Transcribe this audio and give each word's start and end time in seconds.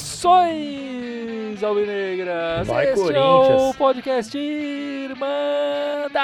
Saudações 0.00 1.62
alvinegras! 1.62 2.66
Vai, 2.66 2.88
Este 2.90 3.00
é 3.00 3.02
Corinthians. 3.04 3.62
o 3.62 3.74
podcast 3.74 4.36
Irmandade 4.38 6.14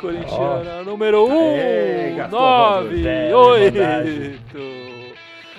Corintiana 0.00 0.82
número 0.84 1.26
1, 1.26 1.32
Aê, 1.32 2.14
gastou 2.16 2.38
a 2.38 2.74
voz 2.80 2.84
do 2.84 2.90
9, 2.90 3.02
velho, 3.02 3.36
8. 3.36 3.76
Irmandade. 3.76 4.40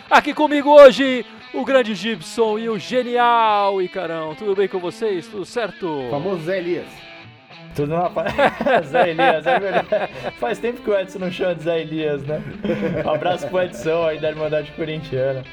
Aqui 0.09 0.33
comigo 0.33 0.69
hoje 0.69 1.25
o 1.53 1.65
grande 1.65 1.93
Gibson 1.93 2.57
e 2.57 2.69
o 2.69 2.79
genial 2.79 3.81
Icarão. 3.81 4.33
Tudo 4.35 4.55
bem 4.55 4.67
com 4.69 4.79
vocês? 4.79 5.27
Tudo 5.27 5.45
certo? 5.45 5.87
O 5.87 6.09
famoso 6.09 6.43
Zé 6.43 6.57
Elias. 6.59 6.87
Tudo 7.75 7.87
na 7.95 8.09
paz. 8.09 8.33
Zé 8.87 9.09
Elias, 9.09 9.45
é 9.45 9.59
verdade. 9.59 9.87
Faz 10.39 10.59
tempo 10.59 10.81
que 10.81 10.89
o 10.89 10.97
Edson 10.97 11.19
não 11.19 11.31
chama 11.31 11.55
de 11.55 11.63
Zé 11.63 11.81
Elias, 11.81 12.23
né? 12.23 12.41
Um 13.05 13.09
abraço 13.09 13.47
pro 13.47 13.61
Edson 13.61 14.07
aí 14.07 14.19
da 14.19 14.29
Irmandade 14.29 14.71
Corintiana. 14.71 15.43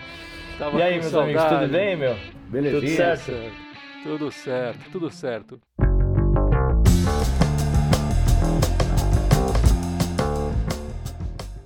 Tava 0.58 0.78
E 0.78 0.82
aí, 0.82 0.92
meus 1.00 1.06
saudade. 1.06 1.36
amigos, 1.36 1.58
tudo 1.58 1.72
bem, 1.72 1.96
meu? 1.96 2.16
Belezinha. 2.48 2.80
Tudo 2.80 2.90
certo? 2.96 3.32
Tudo 4.04 4.30
certo, 4.32 4.90
tudo 4.90 5.10
certo. 5.10 5.60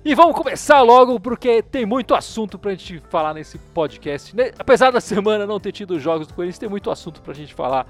E 0.05 0.15
vamos 0.15 0.35
começar 0.37 0.81
logo 0.81 1.19
porque 1.19 1.61
tem 1.61 1.85
muito 1.85 2.15
assunto 2.15 2.57
pra 2.57 2.71
gente 2.71 2.99
falar 3.09 3.33
nesse 3.33 3.57
podcast. 3.57 4.33
né? 4.35 4.51
Apesar 4.57 4.89
da 4.89 5.01
semana 5.01 5.45
não 5.45 5.59
ter 5.59 5.73
tido 5.73 5.99
jogos 5.99 6.27
do 6.27 6.33
Corinthians, 6.33 6.59
tem 6.59 6.69
muito 6.69 6.89
assunto 6.89 7.21
pra 7.21 7.33
gente 7.33 7.53
falar. 7.53 7.85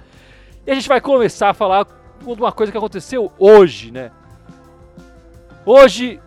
E 0.66 0.72
a 0.72 0.73
gente 0.73 0.88
vai 0.89 0.99
começar 0.99 1.49
a 1.52 1.53
falar 1.53 1.86
uma 2.26 2.52
coisa 2.52 2.72
que 2.72 2.78
aconteceu 2.78 3.32
hoje, 3.38 3.92
né? 3.92 4.12
Hoje, 5.66 6.20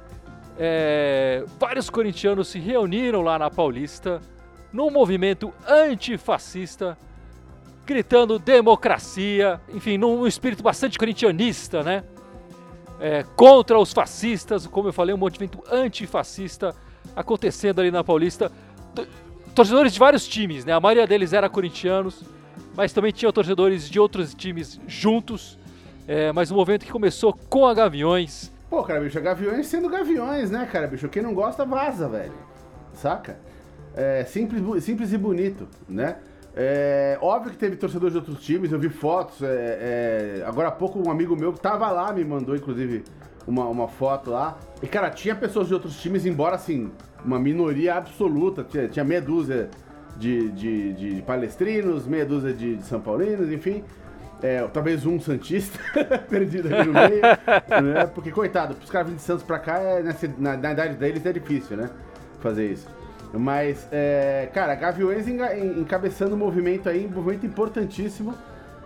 é, 0.59 1.45
vários 1.59 1.89
corintianos 1.89 2.49
se 2.49 2.59
reuniram 2.59 3.23
lá 3.23 3.39
na 3.39 3.51
Paulista 3.51 4.21
num 4.73 4.91
movimento 4.91 5.53
antifascista 5.67 6.97
gritando 7.91 8.39
democracia, 8.39 9.61
enfim, 9.75 9.99
num 9.99 10.25
espírito 10.25 10.63
bastante 10.63 10.97
corintianista, 10.97 11.83
né? 11.83 12.05
É, 13.01 13.25
contra 13.35 13.79
os 13.79 13.93
fascistas, 13.93 14.67
como 14.67 14.89
eu 14.89 14.93
falei, 14.93 15.15
um 15.15 15.19
movimento 15.19 15.61
antifascista 15.69 16.73
acontecendo 17.17 17.81
ali 17.81 17.91
na 17.91 18.05
Paulista. 18.05 18.53
Torcedores 19.55 19.93
de 19.93 19.99
vários 19.99 20.29
times, 20.29 20.65
né? 20.65 20.73
A 20.73 20.79
maioria 20.79 21.07
deles 21.07 21.33
era 21.33 21.49
corintianos, 21.49 22.23
mas 22.77 22.93
também 22.93 23.11
tinha 23.11 23.33
torcedores 23.33 23.91
de 23.91 23.99
outros 23.99 24.35
times 24.35 24.81
juntos. 24.87 25.59
É, 26.13 26.33
mas 26.33 26.51
um 26.51 26.57
movimento 26.57 26.85
que 26.85 26.91
começou 26.91 27.33
com 27.49 27.65
a 27.65 27.73
Gaviões. 27.73 28.51
Pô, 28.69 28.83
cara, 28.83 28.99
bicho, 28.99 29.17
é 29.17 29.21
gaviões 29.21 29.69
sendo 29.69 29.89
gaviões, 29.89 30.51
né, 30.51 30.69
cara, 30.71 30.89
bicho? 30.89 31.09
Quem 31.09 31.23
não 31.23 31.33
gosta, 31.33 31.65
vaza, 31.65 32.09
velho. 32.09 32.33
Saca? 32.95 33.39
É 33.95 34.25
simples, 34.25 34.83
simples 34.83 35.13
e 35.13 35.17
bonito, 35.17 35.69
né? 35.89 36.17
É, 36.57 37.17
óbvio 37.23 37.53
que 37.53 37.57
teve 37.57 37.77
torcedor 37.77 38.11
de 38.11 38.17
outros 38.17 38.43
times, 38.43 38.73
eu 38.73 38.79
vi 38.81 38.89
fotos. 38.89 39.41
é, 39.41 40.41
é, 40.41 40.45
agora 40.45 40.67
há 40.67 40.73
pouco 40.73 40.99
um 40.99 41.13
amigo 41.13 41.37
meu 41.37 41.53
que 41.53 41.61
tava 41.61 41.89
lá 41.93 42.13
me 42.13 42.25
mandou, 42.25 42.57
inclusive, 42.57 43.05
uma, 43.47 43.67
uma 43.67 43.87
foto 43.87 44.33
lá. 44.33 44.59
E, 44.83 44.89
cara, 44.89 45.11
tinha 45.11 45.37
pessoas 45.37 45.69
de 45.69 45.75
outros 45.75 46.03
times, 46.03 46.27
embora, 46.27 46.57
assim, 46.57 46.91
uma 47.25 47.39
minoria 47.39 47.95
absoluta. 47.95 48.65
Tinha, 48.65 48.89
tinha 48.89 49.05
meia 49.05 49.23
dúzia 49.23 49.71
de, 50.17 50.49
de, 50.49 50.93
de 50.93 51.23
palestrinos, 51.23 52.05
meia 52.05 52.27
dúzia 52.27 52.53
de, 52.53 52.75
de 52.79 52.83
São 52.83 53.01
Paulinos, 53.01 53.53
enfim. 53.53 53.85
É, 54.43 54.67
talvez 54.73 55.05
um 55.05 55.21
Santista 55.21 55.79
perdido 56.31 56.75
ali 56.75 56.87
no 56.89 56.93
meio, 56.95 57.21
né? 57.95 58.07
Porque, 58.15 58.31
coitado, 58.31 58.75
pros 58.75 58.91
caras 58.91 59.13
de 59.13 59.21
Santos 59.21 59.43
pra 59.43 59.59
cá, 59.59 59.79
é, 59.79 60.03
nessa- 60.03 60.31
na, 60.39 60.57
na 60.57 60.73
idade 60.73 60.95
deles 60.95 61.25
é 61.27 61.33
difícil, 61.33 61.77
né? 61.77 61.91
Fazer 62.41 62.67
isso. 62.73 62.89
Mas, 63.35 63.87
é, 63.93 64.49
cara, 64.53 64.75
Gaviões 64.75 65.27
encabeçando 65.29 66.35
um 66.35 66.39
movimento 66.39 66.89
aí, 66.89 67.07
um 67.07 67.15
movimento 67.15 67.47
importantíssimo, 67.47 68.35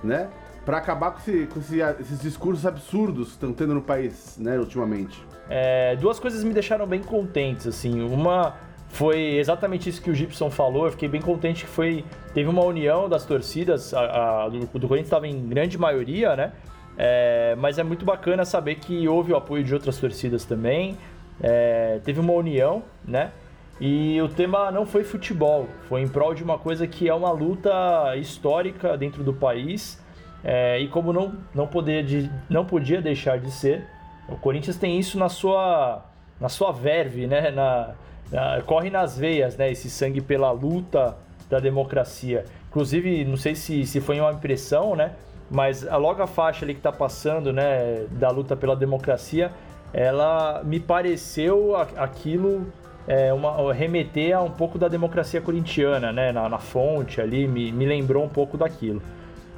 né? 0.03 0.29
Pra 0.67 0.79
acabar 0.79 1.13
com, 1.13 1.19
esse- 1.19 1.47
com 1.47 1.61
esse- 1.61 1.79
esses 2.01 2.21
discursos 2.21 2.67
absurdos 2.67 3.29
que 3.29 3.33
estão 3.35 3.53
tendo 3.53 3.75
no 3.75 3.83
país, 3.83 4.37
né, 4.39 4.59
ultimamente. 4.59 5.25
É, 5.49 5.95
duas 5.97 6.19
coisas 6.19 6.43
me 6.43 6.53
deixaram 6.53 6.87
bem 6.87 7.03
contentes, 7.03 7.67
assim. 7.67 8.03
Uma 8.03 8.55
foi 8.95 9.37
exatamente 9.37 9.89
isso 9.89 10.01
que 10.01 10.11
o 10.11 10.15
Gibson 10.15 10.51
falou. 10.51 10.87
Eu 10.87 10.93
fiquei 10.93 11.09
bem 11.09 11.21
contente 11.21 11.65
que 11.65 11.71
foi 11.71 12.05
teve 12.33 12.49
uma 12.49 12.63
união 12.65 13.09
das 13.09 13.25
torcidas. 13.27 13.93
A, 13.93 14.45
a- 14.45 14.49
do, 14.49 14.61
do 14.61 14.89
Corinthians 14.89 15.07
estava 15.07 15.27
em 15.27 15.49
grande 15.49 15.77
maioria, 15.77 16.37
né? 16.37 16.53
É, 16.97 17.57
mas 17.59 17.77
é 17.77 17.83
muito 17.83 18.05
bacana 18.05 18.45
saber 18.45 18.77
que 18.77 19.09
houve 19.09 19.33
o 19.33 19.37
apoio 19.37 19.65
de 19.65 19.75
outras 19.75 19.99
torcidas 19.99 20.45
também. 20.45 20.97
É, 21.43 21.99
teve 22.05 22.21
uma 22.21 22.33
união, 22.33 22.85
né? 23.05 23.33
E 23.81 24.21
o 24.23 24.29
tema 24.29 24.71
não 24.71 24.87
foi 24.87 25.03
futebol, 25.03 25.67
foi 25.89 26.01
em 26.03 26.07
prol 26.07 26.33
de 26.33 26.45
uma 26.45 26.57
coisa 26.57 26.87
que 26.87 27.09
é 27.09 27.15
uma 27.15 27.33
luta 27.33 28.17
histórica 28.17 28.97
dentro 28.97 29.25
do 29.25 29.35
país. 29.35 30.01
É, 30.45 30.79
e 30.79 30.87
como 30.87 31.13
não, 31.13 31.35
não, 31.53 31.67
poder 31.67 32.05
de, 32.05 32.31
não 32.49 32.65
podia 32.65 33.03
deixar 33.03 33.39
de 33.41 33.51
ser, 33.51 33.85
o 34.29 34.37
Corinthians 34.37 34.77
tem 34.77 34.97
isso 35.01 35.19
na 35.19 35.29
sua, 35.29 36.05
na 36.41 36.49
sua 36.49 36.71
verve, 36.71 37.27
né? 37.27 37.51
Na, 37.51 37.95
na- 38.31 38.63
corre 38.63 38.91
nas 38.91 39.19
veias, 39.19 39.57
né? 39.57 39.71
Esse 39.71 39.91
sangue 39.91 40.21
pela 40.21 40.51
luta 40.51 41.17
da 41.49 41.59
democracia. 41.61 42.45
Inclusive, 42.69 43.25
não 43.25 43.37
sei 43.37 43.55
se, 43.55 43.87
se 43.87 44.01
foi 44.01 44.21
uma 44.21 44.33
impressão, 44.33 44.97
né? 44.97 45.13
Mas 45.51 45.87
a 45.87 45.97
logo 45.97 46.23
a 46.23 46.27
faixa 46.27 46.65
ali 46.65 46.75
que 46.75 46.81
tá 46.81 46.93
passando, 46.93 47.53
né? 47.53 48.07
Da 48.11 48.31
luta 48.31 48.57
pela 48.57 48.75
democracia, 48.75 49.53
ela 49.93 50.63
me 50.65 50.81
pareceu 50.81 51.77
aquilo 51.77 52.67
é, 53.07 53.33
uma, 53.33 53.73
remeter 53.73 54.37
a 54.37 54.41
um 54.41 54.51
pouco 54.51 54.79
da 54.79 54.89
democracia 54.89 55.41
corintiana, 55.41 56.13
né? 56.13 56.33
Na, 56.33 56.49
na 56.49 56.59
fonte 56.59 57.21
ali, 57.21 57.47
me, 57.47 57.71
me 57.71 57.87
lembrou 57.87 58.25
um 58.25 58.29
pouco 58.29 58.57
daquilo. 58.57 59.01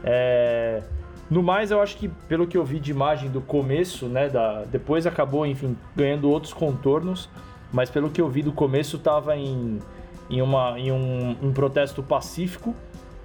É, 0.04 0.82
no 1.30 1.42
mais, 1.42 1.70
eu 1.70 1.80
acho 1.80 1.96
que 1.96 2.08
pelo 2.08 2.46
que 2.46 2.56
eu 2.56 2.64
vi 2.64 2.78
de 2.78 2.90
imagem 2.92 3.28
do 3.28 3.40
começo, 3.40 4.06
né, 4.06 4.28
da, 4.28 4.62
depois 4.64 5.06
acabou, 5.06 5.44
enfim, 5.44 5.76
ganhando 5.94 6.30
outros 6.30 6.52
contornos, 6.52 7.28
mas 7.76 7.90
pelo 7.90 8.08
que 8.08 8.22
eu 8.22 8.26
vi 8.30 8.42
do 8.42 8.52
começo 8.52 8.96
estava 8.96 9.36
em, 9.36 9.78
em, 10.30 10.40
uma, 10.40 10.80
em 10.80 10.90
um, 10.90 11.36
um 11.42 11.52
protesto 11.52 12.02
pacífico, 12.02 12.74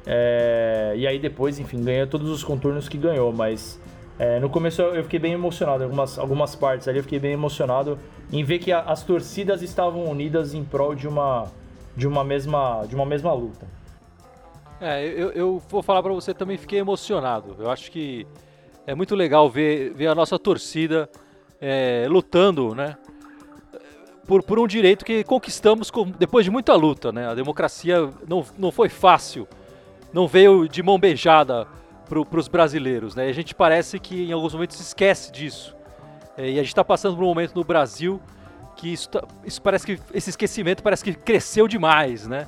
é, 0.06 0.94
e 0.97 1.07
aí 1.07 1.17
depois, 1.17 1.57
enfim, 1.57 1.81
ganhou 1.81 2.06
todos 2.06 2.29
os 2.29 2.44
contornos 2.44 2.89
que 2.89 2.97
ganhou, 2.97 3.31
mas 3.31 3.79
é, 4.19 4.41
no 4.41 4.50
começo 4.50 4.81
eu 4.81 5.03
fiquei 5.03 5.19
bem 5.19 5.31
emocionado, 5.31 5.85
algumas, 5.85 6.19
algumas 6.19 6.53
partes 6.53 6.85
ali 6.89 7.00
eu 7.00 7.03
fiquei 7.03 7.17
bem 7.17 7.31
emocionado 7.31 7.97
em 8.29 8.44
ver 8.44 8.59
que 8.59 8.73
a- 8.73 8.81
as 8.81 9.03
torcidas 9.03 9.62
estavam 9.62 10.03
unidas 10.03 10.53
em 10.53 10.66
prol 10.66 10.94
de 10.95 11.07
uma, 11.07 11.45
de 11.95 12.06
uma, 12.06 12.22
mesma, 12.22 12.83
de 12.89 12.94
uma 12.94 13.06
mesma 13.06 13.31
luta. 13.33 13.66
É, 14.81 15.06
eu, 15.06 15.29
eu 15.31 15.62
vou 15.69 15.81
falar 15.81 16.03
pra 16.03 16.12
você 16.12 16.33
também, 16.33 16.57
fiquei 16.57 16.79
emocionado. 16.79 17.56
Eu 17.57 17.69
acho 17.72 17.89
que 17.89 18.28
é 18.85 18.94
muito 18.94 19.16
legal 19.16 19.50
ver, 19.50 19.94
ver 19.94 20.07
a 20.07 20.16
nossa 20.16 20.38
torcida 20.38 21.07
é, 21.62 22.06
lutando, 22.09 22.75
né? 22.75 22.97
Por, 24.28 24.44
por 24.44 24.59
um 24.59 24.68
direito 24.68 25.04
que 25.04 25.24
conquistamos 25.24 25.90
com- 25.90 26.06
depois 26.12 26.46
de 26.46 26.52
muita 26.52 26.76
luta, 26.76 27.12
né? 27.12 27.28
A 27.28 27.34
democracia 27.36 28.09
não, 28.28 28.46
não 28.58 28.72
foi 28.72 28.88
fácil, 28.88 29.48
não 30.14 30.28
veio 30.28 30.68
de 30.70 30.82
mão 30.84 31.00
beijada 31.00 31.68
para 32.08 32.40
os 32.40 32.48
brasileiros, 32.48 33.16
né? 33.16 33.28
E 33.28 33.30
a 33.30 33.34
gente 33.34 33.56
parece 33.56 34.00
que 34.00 34.24
em 34.30 34.31
alguns 34.31 34.54
momentos 34.54 34.80
esquece 34.80 35.31
disso. 35.31 35.76
É, 36.38 36.46
e 36.50 36.54
a 36.54 36.62
gente 36.62 36.68
está 36.68 36.84
passando 36.84 37.16
por 37.16 37.24
um 37.24 37.28
momento 37.28 37.56
no 37.56 37.64
Brasil 37.64 38.22
que 38.78 38.92
isso, 38.94 39.10
tá- 39.10 39.24
isso 39.44 39.62
parece 39.62 39.86
que 39.86 40.00
esse 40.14 40.30
esquecimento 40.30 40.81
parece 40.84 41.04
que 41.04 41.14
cresceu 41.14 41.68
demais, 41.68 42.28
né? 42.28 42.48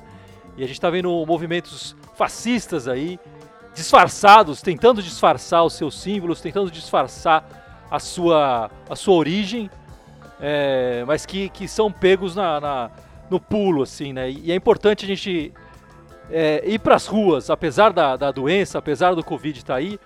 E 0.56 0.62
a 0.62 0.66
gente 0.66 0.76
está 0.76 0.88
vendo 0.90 1.10
movimentos 1.26 1.96
fascistas 2.14 2.86
aí, 2.86 3.18
disfarçados, 3.74 4.62
tentando 4.62 5.02
disfarçar 5.02 5.64
os 5.64 5.72
seus 5.74 5.98
símbolos, 6.00 6.40
tentando 6.40 6.70
disfarçar 6.70 7.86
a 7.90 7.98
sua, 7.98 8.70
a 8.88 8.94
sua 8.96 9.14
origem, 9.14 9.68
é, 10.46 11.02
mas 11.06 11.24
que, 11.24 11.48
que 11.48 11.66
são 11.66 11.90
pegos 11.90 12.36
na, 12.36 12.60
na- 12.60 12.90
no 13.30 13.40
pulo, 13.40 13.82
assim, 13.82 14.12
né? 14.12 14.30
E 14.30 14.52
é 14.52 14.54
importante 14.54 15.06
a 15.06 15.08
gente 15.08 15.54
é, 16.30 16.62
ir 16.66 16.78
para 16.80 16.94
as 16.96 17.06
ruas, 17.06 17.48
apesar 17.48 17.94
da, 17.94 18.14
da 18.14 18.30
doença, 18.30 18.78
apesar 18.78 19.14
do 19.14 19.24
Covid 19.24 19.58
estar 19.58 19.76
aí. 19.76 19.98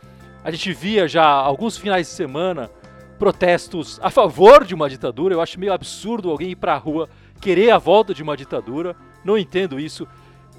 A 0.44 0.52
gente 0.52 0.72
via 0.72 1.08
já 1.08 1.24
alguns 1.26 1.76
finais 1.76 2.06
de 2.06 2.12
semana 2.12 2.70
protestos 3.18 3.98
a 4.00 4.10
favor 4.10 4.64
de 4.64 4.76
uma 4.76 4.88
ditadura. 4.88 5.34
Eu 5.34 5.40
acho 5.40 5.58
meio 5.58 5.72
absurdo 5.72 6.30
alguém 6.30 6.50
ir 6.50 6.56
para 6.56 6.74
a 6.74 6.78
rua 6.78 7.08
querer 7.40 7.70
a 7.72 7.78
volta 7.78 8.14
de 8.14 8.22
uma 8.22 8.36
ditadura. 8.36 8.94
Não 9.24 9.36
entendo 9.36 9.80
isso. 9.80 10.06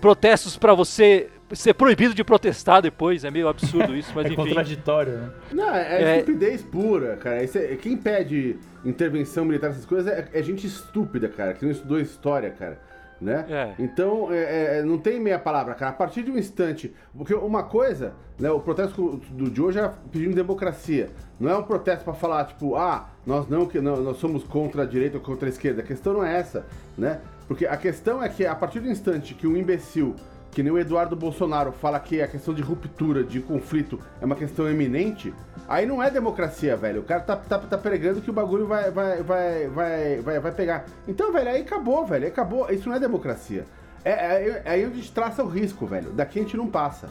Protestos 0.02 0.58
para 0.58 0.74
você 0.74 1.30
ser 1.54 1.74
proibido 1.74 2.14
de 2.14 2.24
protestar 2.24 2.82
depois, 2.82 3.24
é 3.24 3.32
meio 3.32 3.48
absurdo 3.48 3.96
isso, 3.96 4.12
mas 4.16 4.26
é 4.26 4.30
enfim. 4.30 4.36
contraditório, 4.36 5.14
né? 5.18 5.30
Não, 5.52 5.74
é, 5.76 6.04
É. 6.04 6.20
estupidez 6.20 6.62
pura, 6.62 7.16
cara. 7.18 7.44
Isso 7.44 7.58
é- 7.58 7.76
quem 7.76 7.98
pede 7.98 8.58
intervenção 8.86 9.46
militar, 9.46 9.70
essas 9.72 9.86
coisas, 9.86 10.12
é, 10.12 10.28
é 10.34 10.44
gente 10.44 10.66
estúpida, 10.68 11.28
cara, 11.30 11.54
que 11.54 11.66
não 11.66 11.72
estudou 11.72 12.00
história, 12.00 12.50
cara. 12.52 12.80
né? 13.22 13.46
É. 13.50 13.74
Então, 13.84 14.32
é, 14.32 14.78
é, 14.78 14.82
não 14.82 14.98
tem 14.98 15.20
meia 15.20 15.38
palavra, 15.38 15.74
cara. 15.74 15.92
A 15.92 15.94
partir 15.94 16.24
de 16.24 16.32
um 16.32 16.38
instante, 16.38 16.96
porque 17.14 17.34
uma 17.34 17.64
coisa, 17.64 18.14
né, 18.40 18.50
o 18.50 18.62
protesto 18.62 19.20
do, 19.32 19.50
de 19.50 19.62
hoje 19.62 19.78
é 19.78 19.92
pedindo 20.10 20.34
democracia. 20.34 21.10
Não 21.38 21.50
é 21.52 21.58
um 21.58 21.64
protesto 21.64 22.06
para 22.06 22.14
falar, 22.14 22.46
tipo, 22.46 22.78
ah, 22.78 23.10
nós 23.26 23.46
não, 23.50 23.66
que 23.66 23.82
não, 23.82 23.98
nós 24.02 24.16
somos 24.18 24.46
contra 24.46 24.84
a 24.84 24.86
direita 24.86 25.18
ou 25.18 25.22
contra 25.24 25.48
a 25.48 25.52
esquerda. 25.52 25.82
A 25.82 25.84
questão 25.84 26.14
não 26.14 26.24
é 26.24 26.38
essa, 26.38 26.66
né? 26.98 27.20
Porque 27.46 27.66
a 27.66 27.76
questão 27.76 28.24
é 28.24 28.30
que 28.30 28.46
a 28.46 28.56
partir 28.56 28.80
do 28.80 28.88
instante 28.88 29.34
que 29.34 29.46
um 29.46 29.58
imbecil, 29.58 30.16
que 30.52 30.64
nem 30.64 30.72
o 30.72 30.78
Eduardo 30.78 31.16
Bolsonaro, 31.16 31.72
fala 31.72 32.00
que 32.00 32.22
a 32.22 32.28
questão 32.28 32.54
de 32.54 32.62
ruptura, 32.62 33.24
de 33.24 33.40
conflito, 33.40 34.00
é 34.20 34.26
uma 34.26 34.36
questão 34.36 34.68
eminente, 34.68 35.34
aí 35.68 35.86
não 35.86 36.02
é 36.02 36.10
democracia, 36.10 36.76
velho. 36.76 37.02
O 37.02 37.04
cara 37.04 37.22
tá, 37.22 37.36
tá, 37.36 37.60
tá 37.60 37.78
pregando 37.78 38.22
que 38.22 38.30
o 38.30 38.34
bagulho 38.34 38.68
vai, 38.68 38.90
vai, 38.92 39.24
vai, 39.24 39.68
vai, 39.68 40.22
vai, 40.22 40.40
vai 40.40 40.52
pegar. 40.52 40.86
Então, 41.08 41.32
velho, 41.32 41.50
aí 41.50 41.62
acabou, 41.62 42.06
velho. 42.06 42.26
Aí 42.26 42.32
acabou. 42.32 42.70
Isso 42.72 42.90
não 42.90 42.96
é 42.96 43.00
democracia. 43.00 43.66
É, 44.04 44.12
é, 44.12 44.64
é 44.66 44.72
aí 44.72 44.86
onde 44.86 45.12
traça 45.12 45.44
o 45.44 45.48
risco, 45.48 45.86
velho. 45.86 46.12
Daqui 46.12 46.40
a 46.40 46.42
gente 46.42 46.58
não 46.58 46.68
passa, 46.68 47.10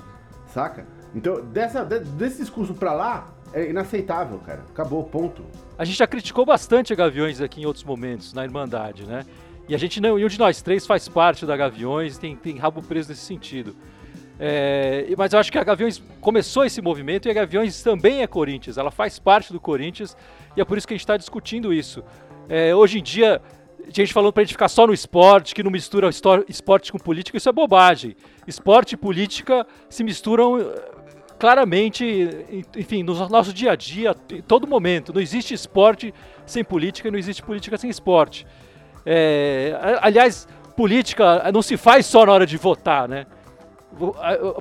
saca? 0.52 0.84
Então, 1.14 1.44
dessa, 1.44 1.84
desse 1.84 2.38
discurso 2.38 2.74
pra 2.74 2.92
lá, 2.92 3.26
é 3.52 3.70
inaceitável, 3.70 4.38
cara. 4.38 4.62
Acabou, 4.70 5.04
ponto. 5.04 5.44
A 5.78 5.84
gente 5.84 5.96
já 5.96 6.06
criticou 6.06 6.44
bastante 6.44 6.92
a 6.92 6.96
Gaviões 6.96 7.40
aqui 7.40 7.62
em 7.62 7.66
outros 7.66 7.84
momentos, 7.84 8.34
na 8.34 8.44
Irmandade, 8.44 9.06
né? 9.06 9.24
E 9.68 9.74
a 9.74 9.78
gente 9.78 10.00
não, 10.00 10.18
e 10.18 10.24
um 10.24 10.28
de 10.28 10.38
nós 10.38 10.62
três 10.62 10.86
faz 10.86 11.08
parte 11.08 11.44
da 11.44 11.56
Gaviões, 11.56 12.16
tem, 12.16 12.34
tem 12.34 12.56
rabo 12.56 12.82
preso 12.82 13.10
nesse 13.10 13.22
sentido. 13.22 13.76
É, 14.40 15.06
mas 15.16 15.32
eu 15.32 15.38
acho 15.38 15.50
que 15.50 15.58
a 15.58 15.64
Gaviões 15.64 16.02
começou 16.20 16.64
esse 16.64 16.80
movimento 16.80 17.26
e 17.26 17.30
a 17.30 17.34
Gaviões 17.34 17.82
também 17.82 18.22
é 18.22 18.26
Corinthians, 18.26 18.78
ela 18.78 18.90
faz 18.90 19.18
parte 19.18 19.52
do 19.52 19.60
Corinthians 19.60 20.16
e 20.56 20.60
é 20.60 20.64
por 20.64 20.78
isso 20.78 20.86
que 20.86 20.94
a 20.94 20.96
gente 20.96 21.02
está 21.02 21.16
discutindo 21.16 21.72
isso. 21.72 22.02
É, 22.48 22.74
hoje 22.74 23.00
em 23.00 23.02
dia, 23.02 23.42
gente 23.88 24.12
falando 24.12 24.32
para 24.32 24.42
a 24.42 24.44
gente 24.44 24.54
ficar 24.54 24.68
só 24.68 24.86
no 24.86 24.92
esporte, 24.92 25.54
que 25.54 25.62
não 25.62 25.70
mistura 25.70 26.08
esporte 26.48 26.92
com 26.92 26.98
política, 26.98 27.36
isso 27.36 27.48
é 27.48 27.52
bobagem. 27.52 28.16
Esporte 28.46 28.92
e 28.92 28.96
política 28.96 29.66
se 29.88 30.04
misturam 30.04 30.60
eh, 30.60 30.90
claramente, 31.38 32.28
enfim, 32.76 33.02
no 33.02 33.14
nosso 33.28 33.52
dia 33.52 33.72
a 33.72 33.76
dia, 33.76 34.14
em 34.30 34.42
todo 34.42 34.66
momento. 34.66 35.12
Não 35.12 35.20
existe 35.20 35.54
esporte 35.54 36.12
sem 36.44 36.64
política, 36.64 37.10
não 37.10 37.18
existe 37.18 37.42
política 37.42 37.76
sem 37.78 37.90
esporte. 37.90 38.46
É, 39.10 39.98
aliás, 40.02 40.46
política 40.76 41.50
não 41.50 41.62
se 41.62 41.78
faz 41.78 42.04
só 42.04 42.26
na 42.26 42.32
hora 42.32 42.46
de 42.46 42.58
votar, 42.58 43.08
né? 43.08 43.24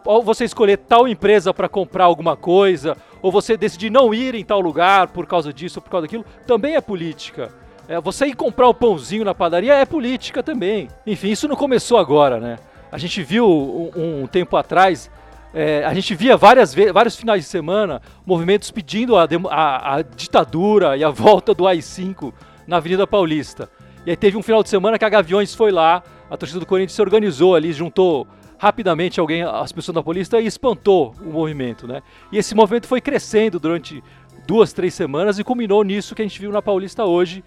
Ou 0.06 0.24
você 0.24 0.46
escolher 0.46 0.78
tal 0.78 1.06
empresa 1.06 1.54
para 1.54 1.68
comprar 1.68 2.06
alguma 2.06 2.38
coisa, 2.38 2.96
ou 3.22 3.30
você 3.30 3.58
decidir 3.58 3.90
não 3.90 4.14
ir 4.14 4.36
em 4.36 4.46
tal 4.46 4.62
lugar 4.62 5.10
por 5.10 5.28
causa 5.28 5.52
disso 5.52 5.80
ou 5.80 5.84
por 5.84 5.90
causa 5.90 6.08
daquilo, 6.08 6.26
também 6.46 6.76
é 6.76 6.82
política. 6.82 7.54
É, 7.90 8.00
você 8.00 8.28
ir 8.28 8.36
comprar 8.36 8.68
o 8.68 8.72
um 8.72 8.74
pãozinho 8.74 9.26
na 9.26 9.36
padaria 9.36 9.74
é 9.74 9.86
política 9.86 10.42
também. 10.42 10.88
Enfim, 11.06 11.28
isso 11.28 11.46
não 11.46 11.58
começou 11.58 11.98
agora, 11.98 12.40
né? 12.40 12.58
A 12.90 12.98
gente 12.98 13.22
viu 13.22 13.46
um, 13.46 14.22
um 14.22 14.28
tempo 14.28 14.56
atrás, 14.56 15.12
é, 15.54 15.84
a 15.84 15.94
gente 15.94 16.16
via 16.16 16.38
várias 16.38 16.74
vários 16.94 17.18
finais 17.18 17.44
de 17.44 17.50
semana, 17.50 18.02
movimentos 18.26 18.72
pedindo 18.72 19.18
a, 19.18 19.28
a, 19.50 19.96
a 19.96 20.02
ditadura 20.02 20.96
e 20.96 21.04
a 21.04 21.10
volta 21.12 21.54
do 21.54 21.68
AI-5 21.68 22.32
na 22.66 22.78
Avenida 22.78 23.06
Paulista. 23.06 23.70
E 24.08 24.10
aí 24.10 24.16
teve 24.16 24.38
um 24.38 24.42
final 24.42 24.64
de 24.64 24.70
semana 24.70 24.98
que 24.98 25.04
a 25.04 25.10
Gaviões 25.10 25.54
foi 25.54 25.70
lá, 25.70 26.02
a 26.30 26.38
torcida 26.38 26.62
do 26.62 26.66
Corinthians 26.66 26.94
se 26.94 27.02
organizou 27.02 27.56
ali, 27.56 27.74
juntou 27.74 28.26
rapidamente 28.58 29.20
alguém, 29.20 29.44
as 29.44 29.74
pessoas 29.74 29.96
da 29.96 30.02
polícia 30.02 30.40
e 30.40 30.46
espantou 30.46 31.14
o 31.20 31.30
movimento, 31.30 31.86
né? 31.86 32.02
E 32.32 32.38
esse 32.38 32.56
movimento 32.56 32.88
foi 32.88 33.02
crescendo 33.02 33.60
durante 33.60 34.02
duas, 34.48 34.72
três 34.72 34.94
semanas 34.94 35.40
e 35.40 35.44
culminou 35.44 35.84
nisso 35.84 36.16
que 36.16 36.22
a 36.22 36.26
gente 36.26 36.40
viu 36.40 36.54
na 36.54 36.62
Paulista 36.62 37.04
hoje. 37.04 37.44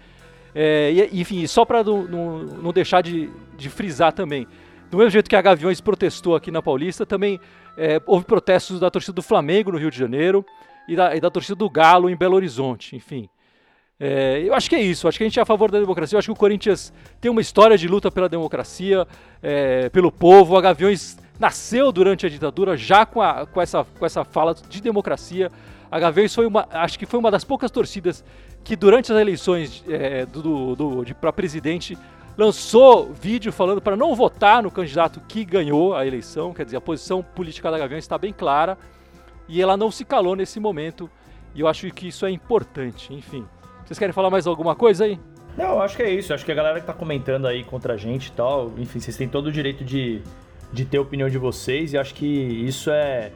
É, 0.53 0.91
e, 1.11 1.19
enfim, 1.21 1.47
só 1.47 1.65
para 1.65 1.83
não, 1.83 2.03
não, 2.03 2.37
não, 2.43 2.71
deixar 2.71 3.01
de, 3.01 3.31
de, 3.57 3.67
frisar 3.67 4.13
também, 4.13 4.45
do 4.91 4.99
mesmo 4.99 5.09
jeito 5.09 5.27
que 5.27 5.35
a 5.35 5.41
Gaviões 5.41 5.81
protestou 5.81 6.35
aqui 6.35 6.51
na 6.51 6.61
Paulista, 6.61 7.07
também 7.07 7.39
é, 7.75 7.99
houve 8.05 8.23
protestos 8.23 8.79
da 8.79 8.91
torcida 8.91 9.15
do 9.15 9.23
Flamengo 9.23 9.71
no 9.71 9.79
Rio 9.79 9.89
de 9.89 9.97
Janeiro 9.97 10.45
e 10.87 10.95
da, 10.95 11.15
e 11.15 11.19
da 11.19 11.31
torcida 11.31 11.55
do 11.55 11.67
Galo 11.67 12.07
em 12.07 12.15
Belo 12.15 12.35
Horizonte, 12.35 12.95
enfim. 12.95 13.27
É, 14.03 14.41
eu 14.43 14.55
acho 14.55 14.67
que 14.67 14.75
é 14.75 14.81
isso, 14.81 15.07
acho 15.07 15.15
que 15.15 15.23
a 15.23 15.27
gente 15.27 15.37
é 15.37 15.43
a 15.43 15.45
favor 15.45 15.69
da 15.69 15.79
democracia. 15.79 16.15
Eu 16.15 16.17
acho 16.17 16.25
que 16.25 16.31
o 16.31 16.35
Corinthians 16.35 16.91
tem 17.19 17.29
uma 17.29 17.39
história 17.39 17.77
de 17.77 17.87
luta 17.87 18.09
pela 18.09 18.27
democracia, 18.27 19.07
é, 19.43 19.89
pelo 19.89 20.11
povo. 20.11 20.57
A 20.57 20.61
Gaviões 20.61 21.19
nasceu 21.39 21.91
durante 21.91 22.25
a 22.25 22.29
ditadura 22.29 22.75
já 22.75 23.05
com, 23.05 23.21
a, 23.21 23.45
com, 23.45 23.61
essa, 23.61 23.83
com 23.83 24.03
essa 24.03 24.23
fala 24.23 24.55
de 24.55 24.81
democracia. 24.81 25.51
A 25.91 25.99
Gaviões 25.99 26.33
foi 26.33 26.47
uma, 26.47 26.67
acho 26.71 26.97
que 26.97 27.05
foi 27.05 27.19
uma 27.19 27.29
das 27.29 27.43
poucas 27.43 27.69
torcidas 27.69 28.25
que 28.63 28.75
durante 28.75 29.11
as 29.13 29.19
eleições 29.19 29.83
é, 29.87 30.25
do, 30.25 30.75
do, 30.75 31.15
para 31.21 31.31
presidente 31.31 31.95
lançou 32.35 33.13
vídeo 33.13 33.51
falando 33.51 33.81
para 33.81 33.95
não 33.95 34.15
votar 34.15 34.63
no 34.63 34.71
candidato 34.71 35.21
que 35.27 35.45
ganhou 35.45 35.95
a 35.95 36.07
eleição. 36.07 36.55
Quer 36.55 36.65
dizer, 36.65 36.77
a 36.77 36.81
posição 36.81 37.21
política 37.21 37.69
da 37.69 37.77
Gaviões 37.77 38.03
está 38.03 38.17
bem 38.17 38.33
clara 38.33 38.79
e 39.47 39.61
ela 39.61 39.77
não 39.77 39.91
se 39.91 40.03
calou 40.03 40.35
nesse 40.35 40.59
momento. 40.59 41.07
E 41.53 41.59
eu 41.59 41.67
acho 41.67 41.87
que 41.91 42.07
isso 42.07 42.25
é 42.25 42.31
importante, 42.31 43.13
enfim. 43.13 43.45
Vocês 43.91 43.99
querem 43.99 44.13
falar 44.13 44.29
mais 44.29 44.47
alguma 44.47 44.73
coisa 44.73 45.03
aí? 45.03 45.19
Não, 45.57 45.81
acho 45.81 45.97
que 45.97 46.03
é 46.03 46.09
isso. 46.09 46.33
Acho 46.33 46.45
que 46.45 46.51
a 46.53 46.55
galera 46.55 46.79
que 46.79 46.85
tá 46.87 46.93
comentando 46.93 47.45
aí 47.45 47.61
contra 47.61 47.95
a 47.95 47.97
gente 47.97 48.27
e 48.27 48.31
tal, 48.31 48.71
enfim, 48.77 49.01
vocês 49.01 49.17
têm 49.17 49.27
todo 49.27 49.47
o 49.47 49.51
direito 49.51 49.83
de, 49.83 50.21
de 50.71 50.85
ter 50.85 50.97
opinião 50.97 51.27
de 51.27 51.37
vocês 51.37 51.91
e 51.91 51.97
acho 51.97 52.13
que 52.13 52.25
isso 52.25 52.89
é, 52.89 53.33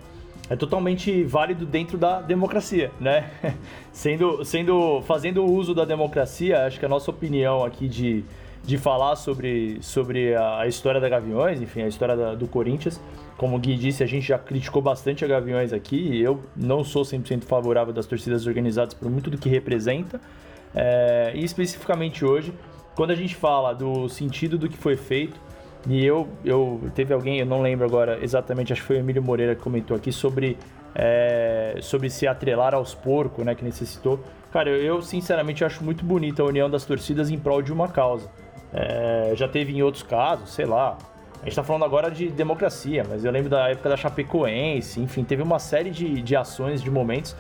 é 0.50 0.56
totalmente 0.56 1.26
válido 1.26 1.66
dentro 1.66 1.98
da 1.98 2.22
democracia, 2.22 2.90
né? 3.02 3.32
sendo, 3.92 4.46
sendo, 4.46 5.02
fazendo 5.02 5.44
uso 5.44 5.76
da 5.76 5.84
democracia, 5.84 6.66
acho 6.66 6.80
que 6.80 6.86
a 6.86 6.90
nossa 6.90 7.12
opinião 7.12 7.66
aqui 7.66 7.90
de, 7.90 8.24
de 8.64 8.78
falar 8.78 9.18
sobre, 9.18 9.80
sobre 9.82 10.38
a 10.38 10.66
história 10.68 11.02
da 11.02 11.10
Gaviões, 11.10 11.62
enfim, 11.62 11.82
a 11.82 11.88
história 11.90 12.16
da, 12.16 12.34
do 12.34 12.48
Corinthians, 12.48 13.02
como 13.38 13.58
o 13.58 13.60
Gui 13.60 13.76
disse, 13.76 14.04
a 14.04 14.08
gente 14.08 14.28
já 14.28 14.38
criticou 14.38 14.82
bastante 14.82 15.26
a 15.26 15.28
Gaviões 15.28 15.74
aqui. 15.74 16.22
Eu 16.22 16.44
não 16.56 16.84
sou 16.84 17.04
100% 17.04 17.44
favorável 17.44 17.94
das 17.94 18.06
torcidas 18.06 18.48
organizadas 18.48 18.94
por 18.94 19.10
muito 19.10 19.30
do 19.30 19.38
que 19.38 19.50
representa. 19.50 20.22
É, 20.74 21.32
e 21.36 21.44
especificamente 21.44 22.24
hoje, 22.24 22.54
quando 22.96 23.12
a 23.12 23.16
gente 23.16 23.36
fala 23.36 23.74
do 23.74 24.08
sentido 24.08 24.58
do 24.58 24.70
que 24.70 24.78
foi 24.78 24.96
feito, 24.96 25.40
e 25.88 26.04
eu, 26.04 26.28
eu 26.44 26.82
teve 26.96 27.14
alguém, 27.14 27.40
eu 27.40 27.46
não 27.46 27.62
lembro 27.62 27.86
agora 27.86 28.18
exatamente, 28.22 28.74
acho 28.74 28.82
que 28.82 28.88
foi 28.88 28.98
o 28.98 29.00
Emílio 29.00 29.22
Moreira 29.22 29.54
que 29.54 29.62
comentou 29.62 29.96
aqui 29.96 30.12
sobre, 30.12 30.58
é, 30.96 31.78
sobre 31.82 32.10
se 32.10 32.26
atrelar 32.26 32.74
aos 32.74 32.96
porcos, 32.96 33.46
né, 33.46 33.54
que 33.54 33.64
necessitou. 33.64 34.20
Cara, 34.52 34.70
eu, 34.70 34.78
eu 34.78 35.02
sinceramente 35.02 35.64
acho 35.64 35.84
muito 35.84 36.04
bonita 36.04 36.42
a 36.42 36.46
união 36.46 36.70
das 36.70 36.86
torcidas 36.86 37.30
em 37.30 37.38
prol 37.38 37.62
de 37.62 37.72
uma 37.72 37.88
causa. 37.88 38.30
É, 38.74 39.34
já 39.36 39.48
teve 39.48 39.74
em 39.74 39.82
outros 39.84 40.04
casos, 40.04 40.50
sei 40.50 40.66
lá. 40.66 40.98
A 41.42 41.46
gente 41.46 41.56
tá 41.56 41.64
falando 41.64 41.86
agora 41.86 42.10
de 42.10 42.30
democracia, 42.30 43.06
mas 43.08 43.24
eu 43.24 43.32
lembro 43.32 43.50
da 43.50 43.70
época 43.70 43.90
da 43.90 43.98
Chapecoense, 43.98 45.00
enfim, 45.00 45.24
teve 45.24 45.44
uma 45.44 45.60
série 45.60 45.92
de, 45.92 46.22
de 46.22 46.36
ações, 46.36 46.82
de 46.82 46.90
momentos 46.90 47.36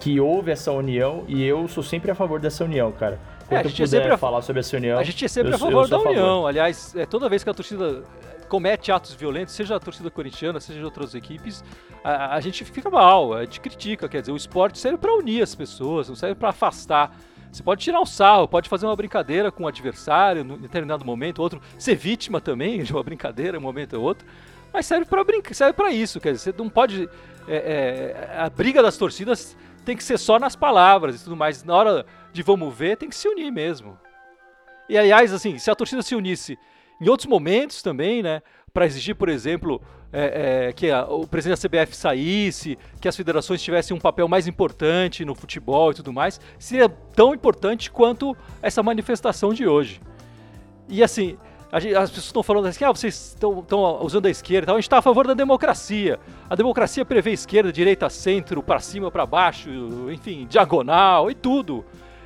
que 0.00 0.18
houve 0.18 0.50
essa 0.50 0.72
união 0.72 1.24
e 1.28 1.44
eu 1.44 1.68
sou 1.68 1.82
sempre 1.82 2.10
a 2.10 2.14
favor 2.14 2.40
dessa 2.40 2.64
união, 2.64 2.90
cara. 2.90 3.20
Quando 3.46 3.58
é, 3.58 3.60
a 3.60 3.68
gente 3.68 3.82
eu 3.82 3.88
puder 3.88 4.12
é 4.12 4.16
falar 4.16 4.42
sobre 4.42 4.60
essa 4.60 4.76
união. 4.76 4.98
A 4.98 5.02
gente 5.04 5.24
é 5.24 5.28
sempre 5.28 5.52
eu, 5.52 5.56
a 5.56 5.58
favor 5.58 5.86
da 5.86 5.98
união. 5.98 6.36
Favor. 6.36 6.48
Aliás, 6.48 6.94
é, 6.96 7.04
toda 7.04 7.28
vez 7.28 7.44
que 7.44 7.50
a 7.50 7.54
torcida 7.54 8.02
comete 8.48 8.90
atos 8.90 9.12
violentos, 9.12 9.54
seja 9.54 9.76
a 9.76 9.80
torcida 9.80 10.10
corintiana, 10.10 10.58
seja 10.58 10.78
de 10.78 10.84
outras 10.84 11.14
equipes, 11.14 11.62
a, 12.02 12.34
a 12.34 12.40
gente 12.40 12.64
fica 12.64 12.88
mal, 12.88 13.34
a 13.34 13.44
gente 13.44 13.60
critica. 13.60 14.08
Quer 14.08 14.20
dizer, 14.22 14.32
o 14.32 14.36
esporte 14.36 14.78
serve 14.78 14.96
para 14.96 15.14
unir 15.14 15.42
as 15.42 15.54
pessoas, 15.54 16.08
não 16.08 16.16
serve 16.16 16.34
para 16.34 16.48
afastar. 16.48 17.14
Você 17.50 17.62
pode 17.62 17.82
tirar 17.82 18.00
um 18.00 18.06
sarro, 18.06 18.46
pode 18.46 18.68
fazer 18.68 18.86
uma 18.86 18.94
brincadeira 18.94 19.50
com 19.50 19.64
o 19.64 19.68
adversário 19.68 20.42
em 20.42 20.58
determinado 20.58 21.04
momento, 21.04 21.42
outro 21.42 21.60
ser 21.76 21.96
vítima 21.96 22.40
também 22.40 22.82
de 22.82 22.92
uma 22.92 23.02
brincadeira 23.02 23.58
um 23.58 23.60
momento 23.60 23.94
ou 23.94 24.02
outro, 24.02 24.26
mas 24.72 24.86
serve 24.86 25.04
para 25.04 25.24
brincar, 25.24 25.54
serve 25.54 25.72
para 25.72 25.90
isso. 25.90 26.20
Quer 26.20 26.32
dizer, 26.32 26.52
você 26.52 26.62
não 26.62 26.70
pode 26.70 27.08
é, 27.48 27.56
é, 27.56 28.40
a 28.40 28.48
briga 28.48 28.82
das 28.82 28.96
torcidas 28.96 29.56
tem 29.84 29.96
que 29.96 30.04
ser 30.04 30.18
só 30.18 30.38
nas 30.38 30.54
palavras 30.54 31.20
e 31.20 31.24
tudo 31.24 31.36
mais. 31.36 31.64
Na 31.64 31.74
hora 31.74 32.06
de 32.32 32.42
vamos 32.42 32.72
ver, 32.74 32.96
tem 32.96 33.08
que 33.08 33.16
se 33.16 33.28
unir 33.28 33.50
mesmo. 33.50 33.98
E 34.88 34.96
aliás, 34.96 35.32
assim, 35.32 35.58
se 35.58 35.70
a 35.70 35.74
torcida 35.74 36.02
se 36.02 36.14
unisse 36.14 36.58
em 37.00 37.08
outros 37.08 37.26
momentos 37.26 37.82
também, 37.82 38.22
né? 38.22 38.42
Para 38.72 38.86
exigir, 38.86 39.16
por 39.16 39.28
exemplo, 39.28 39.82
é, 40.12 40.68
é, 40.68 40.72
que 40.72 40.90
a, 40.90 41.04
o 41.04 41.26
presidente 41.26 41.60
da 41.60 41.68
CBF 41.68 41.96
saísse, 41.96 42.78
que 43.00 43.08
as 43.08 43.16
federações 43.16 43.62
tivessem 43.62 43.96
um 43.96 44.00
papel 44.00 44.26
mais 44.26 44.46
importante 44.46 45.24
no 45.24 45.34
futebol 45.34 45.92
e 45.92 45.94
tudo 45.94 46.12
mais, 46.12 46.40
seria 46.58 46.88
tão 46.88 47.34
importante 47.34 47.90
quanto 47.90 48.36
essa 48.60 48.82
manifestação 48.82 49.54
de 49.54 49.66
hoje. 49.66 50.00
E 50.88 51.02
assim, 51.02 51.36
Gente, 51.78 51.94
as 51.94 52.10
pessoas 52.10 52.26
estão 52.26 52.42
falando 52.42 52.66
assim, 52.66 52.84
ah, 52.84 52.90
vocês 52.90 53.36
estão 53.36 53.64
usando 54.02 54.26
a 54.26 54.30
esquerda, 54.30 54.72
a 54.72 54.74
gente 54.74 54.84
está 54.84 54.98
a 54.98 55.02
favor 55.02 55.24
da 55.24 55.34
democracia. 55.34 56.18
A 56.48 56.56
democracia 56.56 57.04
prevê 57.04 57.30
esquerda, 57.30 57.72
direita, 57.72 58.10
centro, 58.10 58.60
para 58.60 58.80
cima, 58.80 59.08
para 59.08 59.24
baixo, 59.24 59.70
enfim, 60.10 60.48
diagonal 60.50 61.30
e 61.30 61.34
tudo. 61.34 61.84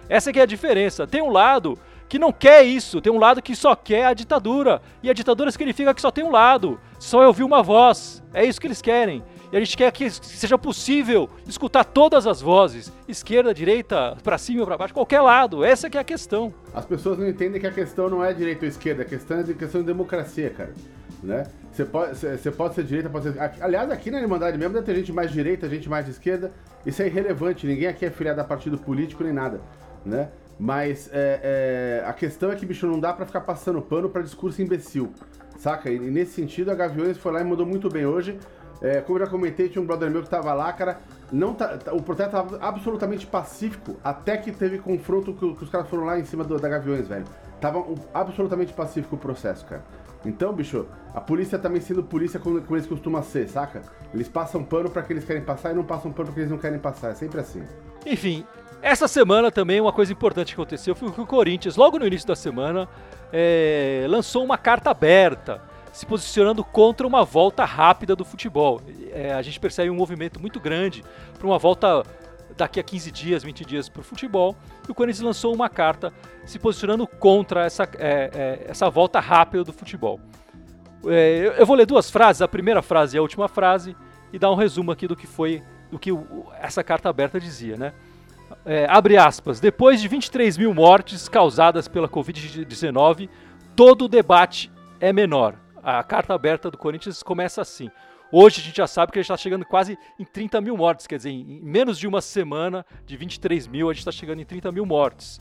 Essa 0.08 0.32
que 0.32 0.38
é 0.38 0.42
a 0.42 0.46
diferença. 0.46 1.06
Tem 1.06 1.20
um 1.20 1.30
lado 1.30 1.78
que 2.08 2.18
não 2.18 2.32
quer 2.32 2.62
isso, 2.62 3.00
tem 3.00 3.12
um 3.12 3.18
lado 3.18 3.42
que 3.42 3.56
só 3.56 3.74
quer 3.74 4.06
a 4.06 4.14
ditadura. 4.14 4.80
E 5.02 5.10
a 5.10 5.12
ditadura 5.12 5.50
significa 5.50 5.94
que 5.94 6.00
só 6.00 6.10
tem 6.10 6.24
um 6.24 6.30
lado, 6.30 6.78
só 6.98 7.22
é 7.22 7.26
ouvir 7.26 7.42
uma 7.42 7.62
voz. 7.62 8.22
É 8.32 8.44
isso 8.44 8.60
que 8.60 8.66
eles 8.66 8.82
querem. 8.82 9.22
E 9.52 9.56
a 9.56 9.60
gente 9.60 9.76
quer 9.76 9.92
que 9.92 10.10
seja 10.10 10.58
possível 10.58 11.30
escutar 11.46 11.84
todas 11.84 12.26
as 12.26 12.40
vozes, 12.40 12.92
esquerda, 13.06 13.54
direita, 13.54 14.16
para 14.22 14.36
cima 14.36 14.66
para 14.66 14.76
baixo, 14.76 14.92
qualquer 14.92 15.20
lado. 15.20 15.64
Essa 15.64 15.88
que 15.88 15.96
é 15.96 16.00
a 16.00 16.04
questão. 16.04 16.52
As 16.74 16.84
pessoas 16.84 17.18
não 17.18 17.28
entendem 17.28 17.60
que 17.60 17.66
a 17.66 17.70
questão 17.70 18.10
não 18.10 18.24
é 18.24 18.32
direita 18.32 18.64
ou 18.64 18.68
esquerda, 18.68 19.02
a 19.02 19.04
questão 19.04 19.38
é 19.38 19.42
de 19.44 19.54
questão 19.54 19.80
de 19.80 19.86
democracia, 19.86 20.50
cara. 20.50 20.74
Né? 21.22 21.44
Você 21.70 21.84
pode, 21.84 22.16
você 22.16 22.50
pode 22.50 22.74
ser 22.74 22.84
direita, 22.84 23.08
pode 23.08 23.32
ser. 23.32 23.40
Aliás, 23.60 23.90
aqui 23.90 24.10
na 24.10 24.20
Irmandade 24.20 24.58
mesmo 24.58 24.74
deve 24.74 24.86
ter 24.86 24.96
gente 24.96 25.12
mais 25.12 25.30
direita, 25.30 25.68
gente 25.68 25.88
mais 25.88 26.04
de 26.04 26.10
esquerda. 26.10 26.52
Isso 26.84 27.00
é 27.00 27.06
irrelevante, 27.06 27.66
ninguém 27.66 27.86
aqui 27.86 28.04
é 28.04 28.10
filiado 28.10 28.40
a 28.40 28.44
partido 28.44 28.76
político 28.76 29.22
nem 29.22 29.32
nada. 29.32 29.60
Né? 30.04 30.28
Mas 30.58 31.10
é, 31.12 32.02
é, 32.02 32.08
a 32.08 32.12
questão 32.12 32.50
é 32.50 32.56
que, 32.56 32.64
bicho, 32.64 32.86
não 32.86 33.00
dá 33.00 33.12
para 33.12 33.26
ficar 33.26 33.40
passando 33.40 33.80
pano 33.82 34.08
para 34.08 34.22
discurso 34.22 34.62
imbecil, 34.62 35.12
saca? 35.58 35.90
E, 35.90 35.98
nesse 35.98 36.32
sentido, 36.32 36.70
a 36.70 36.74
Gaviões 36.74 37.18
foi 37.18 37.32
lá 37.32 37.40
e 37.40 37.44
mandou 37.44 37.66
muito 37.66 37.88
bem 37.88 38.06
hoje. 38.06 38.38
É, 38.80 39.00
como 39.00 39.18
eu 39.18 39.24
já 39.24 39.30
comentei, 39.30 39.68
tinha 39.68 39.80
um 39.80 39.86
brother 39.86 40.10
meu 40.10 40.22
que 40.22 40.28
tava 40.28 40.52
lá, 40.52 40.72
cara. 40.72 40.98
Não 41.32 41.54
tá, 41.54 41.78
o 41.92 42.02
protesto 42.02 42.32
tava 42.32 42.58
absolutamente 42.60 43.26
pacífico 43.26 43.96
até 44.04 44.36
que 44.36 44.52
teve 44.52 44.78
confronto 44.78 45.32
que, 45.32 45.54
que 45.54 45.64
os 45.64 45.70
caras 45.70 45.88
foram 45.88 46.04
lá 46.04 46.18
em 46.18 46.24
cima 46.24 46.44
do, 46.44 46.58
da 46.58 46.68
Gaviões, 46.68 47.08
velho. 47.08 47.24
Tava 47.60 47.78
um, 47.78 47.94
absolutamente 48.12 48.72
pacífico 48.72 49.16
o 49.16 49.18
processo, 49.18 49.64
cara. 49.64 49.82
Então, 50.24 50.52
bicho, 50.52 50.86
a 51.14 51.20
polícia 51.20 51.58
também 51.58 51.80
sendo 51.80 52.02
polícia 52.02 52.40
como, 52.40 52.60
como 52.60 52.76
eles 52.76 52.86
costumam 52.86 53.22
ser, 53.22 53.48
saca? 53.48 53.82
Eles 54.12 54.28
passam 54.28 54.62
pano 54.62 54.90
para 54.90 55.02
que 55.02 55.12
eles 55.12 55.24
querem 55.24 55.42
passar 55.42 55.72
e 55.72 55.74
não 55.74 55.84
passam 55.84 56.12
pano 56.12 56.26
para 56.26 56.34
que 56.34 56.40
eles 56.40 56.50
não 56.50 56.58
querem 56.58 56.78
passar. 56.78 57.10
É 57.10 57.14
sempre 57.14 57.40
assim. 57.40 57.62
Enfim, 58.06 58.44
essa 58.84 59.08
semana 59.08 59.50
também 59.50 59.80
uma 59.80 59.94
coisa 59.94 60.12
importante 60.12 60.54
que 60.54 60.60
aconteceu 60.60 60.94
foi 60.94 61.10
que 61.10 61.18
o 61.18 61.26
Corinthians, 61.26 61.74
logo 61.74 61.98
no 61.98 62.06
início 62.06 62.28
da 62.28 62.36
semana, 62.36 62.86
é, 63.32 64.04
lançou 64.10 64.44
uma 64.44 64.58
carta 64.58 64.90
aberta, 64.90 65.62
se 65.90 66.04
posicionando 66.04 66.62
contra 66.62 67.06
uma 67.06 67.24
volta 67.24 67.64
rápida 67.64 68.14
do 68.14 68.26
futebol. 68.26 68.82
É, 69.10 69.32
a 69.32 69.40
gente 69.40 69.58
percebe 69.58 69.88
um 69.88 69.94
movimento 69.94 70.38
muito 70.38 70.60
grande 70.60 71.02
para 71.38 71.46
uma 71.46 71.58
volta 71.58 72.02
daqui 72.58 72.78
a 72.78 72.82
15 72.82 73.10
dias, 73.10 73.42
20 73.42 73.64
dias 73.64 73.88
para 73.88 74.00
o 74.00 74.04
futebol. 74.04 74.54
E 74.86 74.92
o 74.92 74.94
Corinthians 74.94 75.24
lançou 75.24 75.54
uma 75.54 75.70
carta 75.70 76.12
se 76.44 76.58
posicionando 76.58 77.06
contra 77.06 77.64
essa, 77.64 77.84
é, 77.98 78.30
é 78.34 78.66
essa 78.68 78.90
volta 78.90 79.18
rápida 79.18 79.64
do 79.64 79.72
futebol. 79.72 80.20
É, 81.06 81.54
eu 81.56 81.64
vou 81.64 81.74
ler 81.74 81.86
duas 81.86 82.10
frases, 82.10 82.42
a 82.42 82.48
primeira 82.48 82.82
frase 82.82 83.16
e 83.16 83.18
a 83.18 83.22
última 83.22 83.48
frase, 83.48 83.96
e 84.30 84.38
dar 84.38 84.50
um 84.50 84.56
resumo 84.56 84.92
aqui 84.92 85.08
do 85.08 85.16
que 85.16 85.26
foi, 85.26 85.62
do 85.90 85.98
que 85.98 86.10
essa 86.60 86.84
carta 86.84 87.08
aberta 87.08 87.40
dizia, 87.40 87.78
né? 87.78 87.94
É, 88.64 88.86
abre 88.88 89.16
aspas, 89.16 89.60
depois 89.60 90.00
de 90.00 90.08
23 90.08 90.56
mil 90.58 90.74
mortes 90.74 91.28
causadas 91.28 91.88
pela 91.88 92.08
Covid-19, 92.08 93.28
todo 93.76 94.06
o 94.06 94.08
debate 94.08 94.70
é 95.00 95.12
menor. 95.12 95.56
A 95.82 96.02
carta 96.02 96.34
aberta 96.34 96.70
do 96.70 96.78
Corinthians 96.78 97.22
começa 97.22 97.60
assim. 97.60 97.90
Hoje 98.32 98.60
a 98.60 98.64
gente 98.64 98.76
já 98.76 98.86
sabe 98.86 99.12
que 99.12 99.18
a 99.18 99.22
gente 99.22 99.30
está 99.30 99.36
chegando 99.36 99.64
quase 99.64 99.98
em 100.18 100.24
30 100.24 100.60
mil 100.60 100.76
mortes, 100.76 101.06
quer 101.06 101.16
dizer, 101.16 101.30
em 101.30 101.60
menos 101.62 101.98
de 101.98 102.06
uma 102.06 102.20
semana, 102.20 102.84
de 103.06 103.16
23 103.16 103.66
mil, 103.66 103.88
a 103.88 103.92
gente 103.92 104.00
está 104.00 104.10
chegando 104.12 104.40
em 104.40 104.44
30 104.44 104.72
mil 104.72 104.84
mortes. 104.84 105.40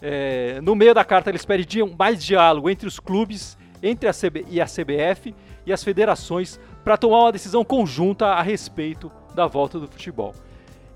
É, 0.00 0.60
no 0.60 0.74
meio 0.74 0.94
da 0.94 1.04
carta 1.04 1.30
eles 1.30 1.44
pedem 1.44 1.94
mais 1.98 2.22
diálogo 2.22 2.68
entre 2.68 2.86
os 2.86 3.00
clubes, 3.00 3.56
entre 3.82 4.08
a 4.08 4.12
CB 4.12 4.46
e 4.48 4.60
a 4.60 4.66
CBF 4.66 5.34
e 5.66 5.72
as 5.72 5.82
federações 5.82 6.60
para 6.84 6.96
tomar 6.96 7.20
uma 7.20 7.32
decisão 7.32 7.64
conjunta 7.64 8.26
a 8.26 8.42
respeito 8.42 9.10
da 9.34 9.46
volta 9.46 9.78
do 9.78 9.88
futebol. 9.88 10.34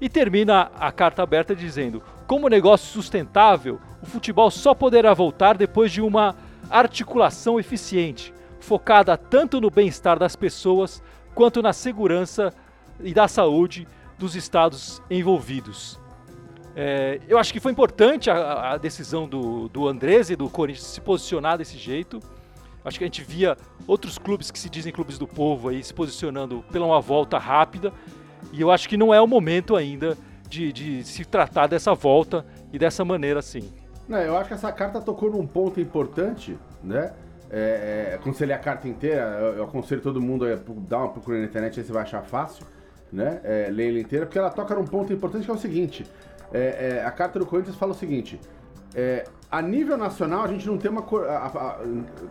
E 0.00 0.09
termina 0.09 0.71
a 0.79 0.93
carta 0.93 1.23
aberta 1.23 1.55
dizendo: 1.55 2.03
como 2.26 2.49
negócio 2.49 2.93
sustentável, 2.93 3.81
o 4.03 4.07
futebol 4.07 4.50
só 4.50 4.75
poderá 4.75 5.15
voltar 5.15 5.57
depois 5.57 5.91
de 5.91 6.00
uma 6.00 6.35
articulação 6.71 7.59
eficiente, 7.59 8.35
focada 8.61 9.17
tanto 9.17 9.61
no 9.61 9.71
bem-estar 9.71 10.19
das 10.19 10.37
pessoas 10.37 11.03
quanto 11.35 11.62
na 11.62 11.73
segurança 11.73 12.53
e 13.00 13.15
da 13.15 13.29
saúde 13.29 13.87
dos 14.19 14.35
estados 14.35 15.03
envolvidos. 15.11 15.99
É, 16.75 17.21
eu 17.26 17.38
acho 17.38 17.53
que 17.53 17.61
foi 17.61 17.73
importante 17.73 18.31
a, 18.31 18.73
a 18.73 18.76
decisão 18.76 19.26
do, 19.26 19.69
do 19.69 19.88
Andrés 19.88 20.29
e 20.29 20.37
do 20.37 20.50
Corinthians 20.50 20.87
se 20.87 21.00
posicionar 21.00 21.57
desse 21.57 21.79
jeito. 21.79 22.21
Acho 22.85 22.99
que 22.99 23.05
a 23.05 23.07
gente 23.07 23.23
via 23.23 23.57
outros 23.87 24.19
clubes 24.19 24.50
que 24.50 24.59
se 24.59 24.69
dizem 24.69 24.93
clubes 24.93 25.19
do 25.19 25.26
povo 25.26 25.71
aí 25.71 25.83
se 25.83 25.95
posicionando 25.95 26.62
pela 26.71 26.87
uma 26.87 27.00
volta 27.00 27.38
rápida. 27.38 27.93
E 28.53 28.61
eu 28.61 28.71
acho 28.71 28.88
que 28.88 28.97
não 28.97 29.12
é 29.12 29.21
o 29.21 29.26
momento 29.26 29.76
ainda 29.76 30.17
de, 30.49 30.73
de 30.73 31.05
se 31.05 31.25
tratar 31.25 31.67
dessa 31.67 31.95
volta 31.95 32.45
e 32.73 32.79
dessa 32.79 33.05
maneira 33.05 33.41
assim. 33.41 33.73
Não, 34.09 34.19
eu 34.19 34.37
acho 34.37 34.49
que 34.49 34.55
essa 34.55 34.71
carta 34.71 35.00
tocou 35.00 35.31
num 35.31 35.47
ponto 35.47 35.81
importante, 35.81 36.57
né? 36.83 37.12
É, 37.50 38.12
é, 38.12 38.19
a 38.55 38.59
carta 38.59 38.88
inteira, 38.88 39.23
eu, 39.41 39.57
eu 39.59 39.65
aconselho 39.65 40.00
todo 40.00 40.21
mundo 40.21 40.45
a 40.45 40.57
dar 40.88 40.99
uma 40.99 41.09
procura 41.09 41.38
na 41.38 41.45
internet, 41.45 41.79
aí 41.79 41.87
você 41.87 41.93
vai 41.93 42.03
achar 42.03 42.23
fácil, 42.23 42.67
né? 43.12 43.41
É, 43.45 43.71
ela 43.71 44.00
inteira, 44.00 44.26
porque 44.26 44.38
ela 44.38 44.50
toca 44.50 44.75
num 44.75 44.85
ponto 44.85 45.12
importante 45.12 45.45
que 45.45 45.50
é 45.50 45.55
o 45.55 45.59
seguinte: 45.59 46.05
é, 46.53 46.99
é 46.99 47.05
a 47.05 47.11
carta 47.11 47.38
do 47.38 47.47
Corinthians 47.47 47.76
fala 47.76 47.93
o 47.93 47.95
seguinte. 47.95 48.41
É, 48.95 49.25
a 49.50 49.61
nível 49.61 49.97
nacional, 49.97 50.45
a 50.45 50.49
gente 50.49 50.67
não 50.67 50.79
tem 50.79 50.91
uma. 50.91 51.05
A, 51.29 51.37
a, 51.37 51.47
a, 51.47 51.79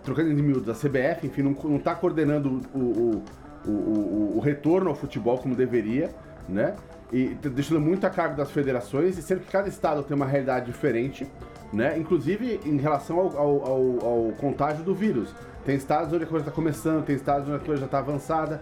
trocando 0.03 0.34
de 0.34 0.41
miúdos, 0.41 0.69
a 0.69 0.74
CBF, 0.74 1.27
enfim, 1.27 1.43
não 1.43 1.77
está 1.77 1.95
coordenando 1.95 2.62
o, 2.74 2.79
o 2.79 3.24
o, 3.69 4.34
o, 4.38 4.39
retorno 4.39 4.89
ao 4.89 4.95
futebol 4.95 5.38
como 5.38 5.55
deveria, 5.55 6.10
né? 6.48 6.75
E 7.12 7.36
deixando 7.36 7.79
muito 7.79 8.05
a 8.05 8.10
cargo 8.10 8.36
das 8.36 8.51
federações, 8.51 9.17
e 9.17 9.22
sendo 9.22 9.41
que 9.41 9.51
cada 9.51 9.67
estado 9.67 10.03
tem 10.03 10.15
uma 10.15 10.25
realidade 10.25 10.65
diferente, 10.65 11.27
né? 11.72 11.98
Inclusive 11.98 12.60
em 12.65 12.77
relação 12.77 13.19
ao, 13.19 13.38
ao, 13.38 13.65
ao, 13.65 14.05
ao 14.05 14.31
contágio 14.38 14.84
do 14.84 14.93
vírus. 14.93 15.34
Tem 15.65 15.75
estados 15.75 16.13
onde 16.13 16.24
a 16.24 16.27
coisa 16.27 16.43
está 16.43 16.51
começando, 16.51 17.03
tem 17.03 17.15
estados 17.15 17.48
onde 17.48 17.57
a 17.57 17.65
coisa 17.65 17.81
já 17.81 17.86
está 17.86 17.98
avançada. 18.00 18.62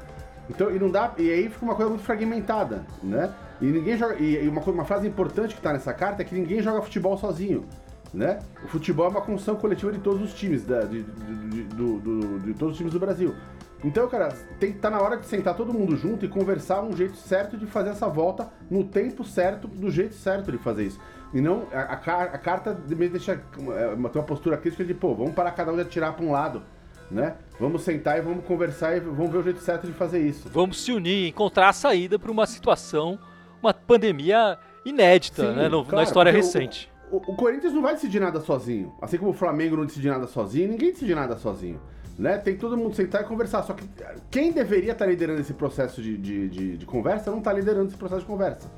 Então, 0.50 0.74
e 0.74 0.80
não 0.80 0.90
dá, 0.90 1.14
e 1.18 1.30
aí 1.30 1.50
fica 1.50 1.64
uma 1.64 1.76
coisa 1.76 1.90
muito 1.90 2.04
fragmentada, 2.04 2.84
né? 3.02 3.34
E 3.62 3.66
ninguém 3.66 3.98
joga, 3.98 4.16
e 4.16 4.48
uma, 4.48 4.62
uma 4.62 4.86
frase 4.86 5.08
importante 5.08 5.54
que 5.54 5.60
está 5.60 5.72
nessa 5.72 5.94
carta 5.94 6.22
é 6.22 6.26
que 6.26 6.36
ninguém 6.36 6.62
joga 6.62 6.82
futebol 6.82 7.18
sozinho, 7.18 7.66
né? 8.14 8.40
O 8.64 8.68
futebol 8.68 9.06
é 9.06 9.10
uma 9.10 9.22
construção 9.22 9.56
coletiva 9.56 9.92
de 9.92 10.00
todos 10.00 10.22
os 10.22 10.34
times, 10.34 10.66
da, 10.66 10.82
de, 10.82 11.04
de, 11.04 11.50
de, 11.50 11.64
do, 11.64 12.00
do, 12.00 12.40
de 12.40 12.54
todos 12.54 12.74
os 12.74 12.78
times 12.78 12.94
do 12.94 13.00
Brasil. 13.00 13.34
Então, 13.84 14.08
cara, 14.08 14.30
tem 14.60 14.72
que 14.72 14.80
tá 14.80 14.90
na 14.90 15.02
hora 15.02 15.18
de 15.18 15.26
sentar 15.26 15.56
todo 15.56 15.74
mundo 15.74 15.98
junto 15.98 16.26
e 16.26 16.30
conversar 16.30 16.82
um 16.82 16.96
jeito 16.96 17.18
certo 17.18 17.58
de 17.58 17.66
fazer 17.66 17.90
essa 17.90 18.08
volta 18.08 18.50
no 18.72 18.86
tempo 18.86 19.26
certo, 19.26 19.68
do 19.68 19.92
jeito 19.92 20.16
certo 20.16 20.52
de 20.52 20.58
fazer 20.58 20.86
isso. 20.86 21.00
E 21.34 21.42
não, 21.42 21.68
a, 21.74 21.80
a, 21.80 22.24
a 22.24 22.38
carta 22.38 22.78
me 22.88 23.10
deixa 23.10 23.34
é, 23.34 23.88
uma, 23.88 24.10
uma 24.10 24.24
postura 24.24 24.56
crítica 24.56 24.86
de, 24.86 24.94
pô, 24.94 25.14
vamos 25.14 25.34
parar 25.34 25.52
cada 25.52 25.72
um 25.74 25.76
de 25.76 25.82
atirar 25.82 26.14
para 26.14 26.26
um 26.26 26.32
lado, 26.32 26.64
né? 27.12 27.36
Vamos 27.60 27.84
sentar 27.84 28.18
e 28.18 28.22
vamos 28.22 28.46
conversar 28.46 28.96
e 28.96 29.02
vamos 29.02 29.32
ver 29.32 29.38
o 29.40 29.44
jeito 29.44 29.60
certo 29.60 29.86
de 29.86 29.94
fazer 29.94 30.20
isso. 30.20 30.48
Vamos 30.50 30.82
se 30.82 30.94
unir, 30.94 31.28
encontrar 31.28 31.70
a 31.70 31.74
saída 31.74 32.18
para 32.18 32.32
uma 32.32 32.46
situação, 32.46 33.20
uma 33.62 33.74
pandemia 33.74 34.58
inédita, 34.86 35.50
Sim, 35.50 35.56
né, 35.58 35.68
no, 35.68 35.84
claro, 35.84 35.98
na 35.98 36.04
história 36.04 36.32
recente. 36.32 36.90
O, 37.12 37.18
o, 37.18 37.20
o 37.20 37.36
Corinthians 37.36 37.74
não 37.74 37.82
vai 37.82 37.96
decidir 37.96 38.22
nada 38.22 38.40
sozinho. 38.40 38.94
Assim 39.02 39.18
como 39.18 39.32
o 39.32 39.34
Flamengo 39.34 39.76
não 39.76 39.86
decide 39.86 40.08
nada 40.08 40.28
sozinho, 40.28 40.70
ninguém 40.70 40.92
decide 40.92 41.14
nada 41.14 41.36
sozinho 41.36 41.82
né? 42.18 42.38
Tem 42.38 42.56
todo 42.56 42.78
mundo 42.78 42.96
sentar 42.96 43.22
e 43.22 43.26
conversar. 43.26 43.64
Só 43.64 43.74
que 43.74 43.88
quem 44.30 44.52
deveria 44.52 44.92
estar 44.92 45.06
tá 45.06 45.12
liderando 45.12 45.42
esse 45.42 45.54
processo 45.54 46.02
de, 46.02 46.18
de, 46.18 46.50
de, 46.50 46.78
de 46.78 46.86
conversa 46.86 47.32
não 47.32 47.40
está 47.40 47.52
liderando 47.52 47.88
esse 47.88 47.98
processo 47.98 48.22
de 48.22 48.28
conversa, 48.28 48.70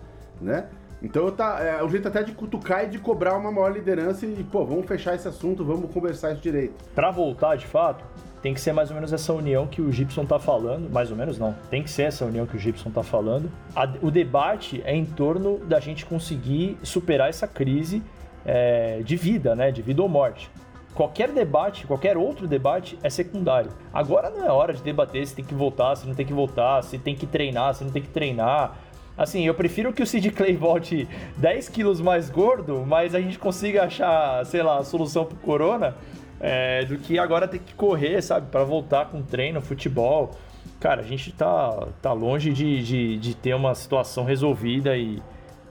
né? 0.41 0.65
Então 1.01 1.29
tá, 1.29 1.59
é 1.61 1.83
o 1.83 1.89
jeito 1.89 2.07
até 2.07 2.23
de 2.23 2.31
cutucar 2.31 2.85
e 2.85 2.87
de 2.87 2.97
cobrar 2.97 3.37
uma 3.37 3.51
maior 3.51 3.69
liderança 3.69 4.25
e, 4.25 4.43
pô, 4.43 4.65
vamos 4.65 4.85
fechar 4.85 5.13
esse 5.13 5.27
assunto, 5.27 5.63
vamos 5.63 5.91
conversar 5.91 6.31
isso 6.31 6.41
direito. 6.41 6.73
Para 6.95 7.11
voltar, 7.11 7.57
de 7.57 7.67
fato, 7.67 8.03
tem 8.41 8.53
que 8.53 8.61
ser 8.61 8.71
mais 8.71 8.89
ou 8.89 8.95
menos 8.95 9.11
essa 9.11 9.33
união 9.33 9.67
que 9.67 9.81
o 9.81 9.91
Gibson 9.91 10.25
tá 10.25 10.39
falando, 10.39 10.89
mais 10.89 11.11
ou 11.11 11.17
menos 11.17 11.37
não, 11.37 11.53
tem 11.69 11.83
que 11.83 11.89
ser 11.89 12.03
essa 12.03 12.25
união 12.25 12.45
que 12.45 12.55
o 12.55 12.59
Gibson 12.59 12.89
tá 12.89 13.03
falando. 13.03 13.51
A, 13.75 13.87
o 14.01 14.09
debate 14.09 14.81
é 14.85 14.95
em 14.95 15.05
torno 15.05 15.59
da 15.59 15.79
gente 15.79 16.05
conseguir 16.05 16.77
superar 16.81 17.29
essa 17.29 17.47
crise 17.47 18.01
é, 18.45 19.01
de 19.03 19.15
vida, 19.15 19.55
né, 19.55 19.71
de 19.71 19.81
vida 19.81 20.01
ou 20.01 20.09
morte 20.09 20.49
qualquer 20.95 21.29
debate, 21.31 21.85
qualquer 21.85 22.17
outro 22.17 22.47
debate 22.47 22.97
é 23.03 23.09
secundário. 23.09 23.69
Agora 23.93 24.29
não 24.29 24.45
é 24.45 24.51
hora 24.51 24.73
de 24.73 24.81
debater 24.81 25.27
se 25.27 25.35
tem 25.35 25.43
que 25.43 25.53
voltar, 25.53 25.95
se 25.97 26.07
não 26.07 26.15
tem 26.15 26.25
que 26.25 26.33
voltar, 26.33 26.81
se 26.83 26.97
tem 26.97 27.13
que 27.13 27.27
treinar, 27.27 27.75
se 27.75 27.83
não 27.83 27.91
tem 27.91 28.01
que 28.01 28.07
treinar. 28.07 28.77
Assim, 29.17 29.45
eu 29.45 29.53
prefiro 29.53 29.93
que 29.93 30.01
o 30.01 30.07
Sid 30.07 30.31
Clay 30.31 30.55
volte 30.55 31.07
10 31.37 31.69
quilos 31.69 32.01
mais 32.01 32.29
gordo, 32.29 32.83
mas 32.87 33.13
a 33.13 33.19
gente 33.19 33.37
consiga 33.37 33.83
achar, 33.83 34.45
sei 34.45 34.63
lá, 34.63 34.79
a 34.79 34.83
solução 34.83 35.25
pro 35.25 35.35
Corona, 35.37 35.95
é, 36.39 36.85
do 36.85 36.97
que 36.97 37.19
agora 37.19 37.47
ter 37.47 37.59
que 37.59 37.73
correr, 37.73 38.21
sabe, 38.21 38.47
para 38.49 38.63
voltar 38.63 39.05
com 39.07 39.21
treino, 39.21 39.61
futebol. 39.61 40.31
Cara, 40.79 41.01
a 41.01 41.05
gente 41.05 41.31
tá, 41.31 41.87
tá 42.01 42.13
longe 42.13 42.51
de, 42.51 42.83
de, 42.83 43.17
de 43.17 43.35
ter 43.35 43.53
uma 43.53 43.75
situação 43.75 44.23
resolvida 44.23 44.97
e, 44.97 45.21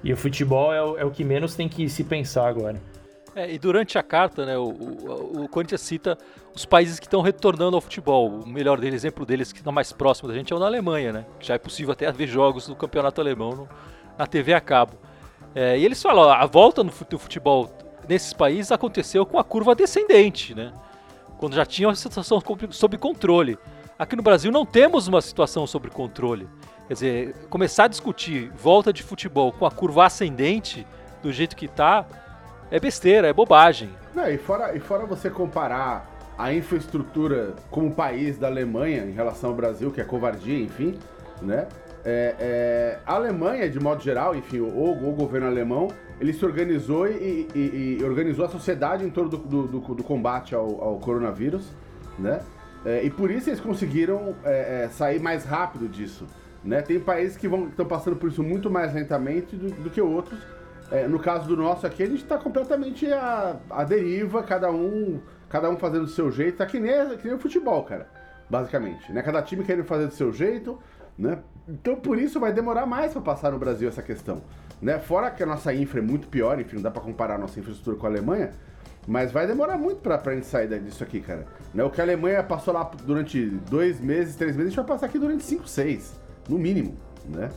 e 0.02 0.12
o 0.12 0.16
futebol 0.16 0.73
é 0.73 1.02
é 1.02 1.04
o 1.04 1.11
que 1.11 1.25
menos 1.25 1.54
tem 1.54 1.69
que 1.69 1.88
se 1.88 2.04
pensar 2.04 2.49
agora. 2.49 2.81
É, 3.36 3.52
e 3.52 3.58
durante 3.58 3.98
a 3.98 4.02
carta, 4.02 4.46
né, 4.46 4.56
o, 4.56 4.68
o, 4.68 5.44
o 5.44 5.48
Corinthians 5.48 5.80
cita 5.80 6.16
os 6.54 6.64
países 6.64 7.00
que 7.00 7.06
estão 7.06 7.20
retornando 7.20 7.76
ao 7.76 7.80
futebol. 7.80 8.28
O 8.28 8.48
melhor 8.48 8.82
exemplo 8.84 9.26
deles 9.26 9.52
que 9.52 9.58
está 9.58 9.72
mais 9.72 9.92
próximo 9.92 10.28
da 10.28 10.34
gente 10.34 10.52
é 10.52 10.56
o 10.56 10.58
na 10.58 10.66
Alemanha, 10.66 11.12
né? 11.12 11.26
Já 11.40 11.54
é 11.54 11.58
possível 11.58 11.92
até 11.92 12.10
ver 12.12 12.28
jogos 12.28 12.68
do 12.68 12.76
campeonato 12.76 13.20
alemão 13.20 13.50
no, 13.56 13.68
na 14.16 14.26
TV 14.26 14.54
a 14.54 14.60
cabo. 14.60 14.92
É, 15.54 15.76
e 15.76 15.84
eles 15.84 16.00
falam, 16.00 16.30
a 16.30 16.46
volta 16.46 16.84
no 16.84 16.92
do 17.10 17.18
futebol 17.18 17.70
nesses 18.08 18.32
países 18.32 18.70
aconteceu 18.70 19.26
com 19.26 19.38
a 19.38 19.44
curva 19.44 19.74
descendente, 19.74 20.54
né? 20.54 20.72
Quando 21.38 21.54
já 21.54 21.66
tinha 21.66 21.88
uma 21.88 21.94
situação 21.96 22.40
sob 22.70 22.98
controle. 22.98 23.58
Aqui 23.98 24.14
no 24.14 24.22
Brasil 24.22 24.52
não 24.52 24.64
temos 24.64 25.08
uma 25.08 25.20
situação 25.20 25.66
sob 25.66 25.90
controle. 25.90 26.48
Quer 26.86 26.94
dizer, 26.94 27.34
começar 27.48 27.84
a 27.84 27.88
discutir 27.88 28.50
volta 28.50 28.92
de 28.92 29.02
futebol 29.02 29.52
com 29.52 29.66
a 29.66 29.70
curva 29.70 30.06
ascendente 30.06 30.86
do 31.22 31.32
jeito 31.32 31.56
que 31.56 31.66
tá, 31.66 32.06
é 32.71 32.80
besteira, 32.80 33.28
é 33.28 33.33
bobagem. 33.33 33.90
Não, 34.14 34.28
e, 34.30 34.38
fora, 34.38 34.76
e 34.76 34.80
fora 34.80 35.06
você 35.06 35.30
comparar 35.30 36.11
a 36.37 36.52
infraestrutura 36.52 37.54
como 37.71 37.94
país 37.94 38.38
da 38.38 38.47
Alemanha 38.47 39.04
em 39.04 39.12
relação 39.12 39.50
ao 39.50 39.56
Brasil, 39.56 39.90
que 39.90 40.00
é 40.00 40.04
covardia, 40.04 40.59
enfim, 40.59 40.99
né? 41.40 41.66
É, 42.04 42.35
é, 42.38 42.99
a 43.06 43.14
Alemanha, 43.14 43.68
de 43.68 43.80
modo 43.80 44.02
geral, 44.02 44.35
enfim, 44.35 44.61
o, 44.61 45.09
o 45.09 45.12
governo 45.12 45.47
alemão, 45.47 45.88
ele 46.21 46.33
se 46.33 46.44
organizou 46.44 47.06
e, 47.06 47.49
e, 47.54 47.99
e 48.00 48.04
organizou 48.04 48.44
a 48.44 48.49
sociedade 48.49 49.04
em 49.04 49.11
torno 49.11 49.30
do, 49.30 49.37
do, 49.38 49.66
do, 49.66 49.94
do 49.94 50.04
combate 50.04 50.54
ao, 50.54 50.83
ao, 50.83 50.99
coronavírus, 50.99 51.73
né? 52.18 52.40
É, 52.85 53.02
e 53.02 53.09
por 53.09 53.30
isso 53.30 53.49
eles 53.49 53.61
conseguiram 53.61 54.35
é, 54.44 54.85
é, 54.85 54.88
sair 54.88 55.18
mais 55.18 55.44
rápido 55.44 55.88
disso. 55.88 56.26
Né? 56.62 56.83
Tem 56.83 57.00
países 57.00 57.37
que 57.37 57.47
estão 57.47 57.87
passando 57.87 58.16
por 58.16 58.28
isso 58.28 58.42
muito 58.42 58.71
mais 58.71 58.92
lentamente 58.92 59.56
do, 59.56 59.71
do 59.71 59.88
que 59.88 60.00
outros. 60.00 60.38
É, 60.90 61.08
no 61.08 61.18
caso 61.18 61.48
do 61.48 61.56
nosso 61.56 61.86
aqui, 61.86 62.02
a 62.02 62.06
gente 62.06 62.22
está 62.22 62.36
completamente 62.36 63.10
à, 63.12 63.56
à 63.70 63.84
deriva, 63.84 64.42
cada 64.42 64.70
um, 64.70 65.20
cada 65.48 65.70
um 65.70 65.76
fazendo 65.76 66.04
do 66.04 66.10
seu 66.10 66.30
jeito. 66.30 66.58
Tá 66.58 66.66
que 66.66 66.78
nem, 66.78 67.16
que 67.16 67.26
nem 67.26 67.36
o 67.36 67.38
futebol, 67.38 67.82
cara, 67.84 68.08
basicamente. 68.48 69.12
Né? 69.12 69.22
Cada 69.22 69.42
time 69.42 69.64
querendo 69.64 69.84
fazer 69.84 70.06
do 70.06 70.14
seu 70.14 70.32
jeito. 70.32 70.78
Né? 71.18 71.38
Então 71.68 71.96
por 71.96 72.18
isso 72.18 72.38
vai 72.40 72.52
demorar 72.52 72.86
mais 72.86 73.12
para 73.12 73.22
passar 73.22 73.52
no 73.52 73.58
Brasil 73.58 73.88
essa 73.88 74.02
questão. 74.02 74.42
Né? 74.82 74.98
Fora 74.98 75.30
que 75.30 75.42
a 75.42 75.46
nossa 75.46 75.72
infra 75.72 76.00
é 76.00 76.02
muito 76.02 76.28
pior, 76.28 76.60
enfim, 76.60 76.76
não 76.76 76.82
dá 76.82 76.90
para 76.90 77.02
comparar 77.02 77.36
a 77.36 77.38
nossa 77.38 77.58
infraestrutura 77.58 77.96
com 77.96 78.06
a 78.06 78.10
Alemanha, 78.10 78.52
mas 79.06 79.30
vai 79.30 79.46
demorar 79.46 79.78
muito 79.78 80.00
pra, 80.00 80.18
pra 80.18 80.34
gente 80.34 80.46
sair 80.46 80.68
disso 80.80 81.02
aqui, 81.02 81.20
cara. 81.20 81.46
Né? 81.72 81.84
O 81.84 81.90
que 81.90 82.00
a 82.00 82.04
Alemanha 82.04 82.42
passou 82.42 82.74
lá 82.74 82.90
durante 83.04 83.46
dois 83.46 84.00
meses, 84.00 84.36
três 84.36 84.56
meses, 84.56 84.66
a 84.66 84.70
gente 84.70 84.76
vai 84.76 84.86
passar 84.86 85.06
aqui 85.06 85.18
durante 85.18 85.44
cinco, 85.44 85.68
seis 85.68 86.18
no 86.48 86.58
mínimo, 86.58 86.96
né? 87.26 87.50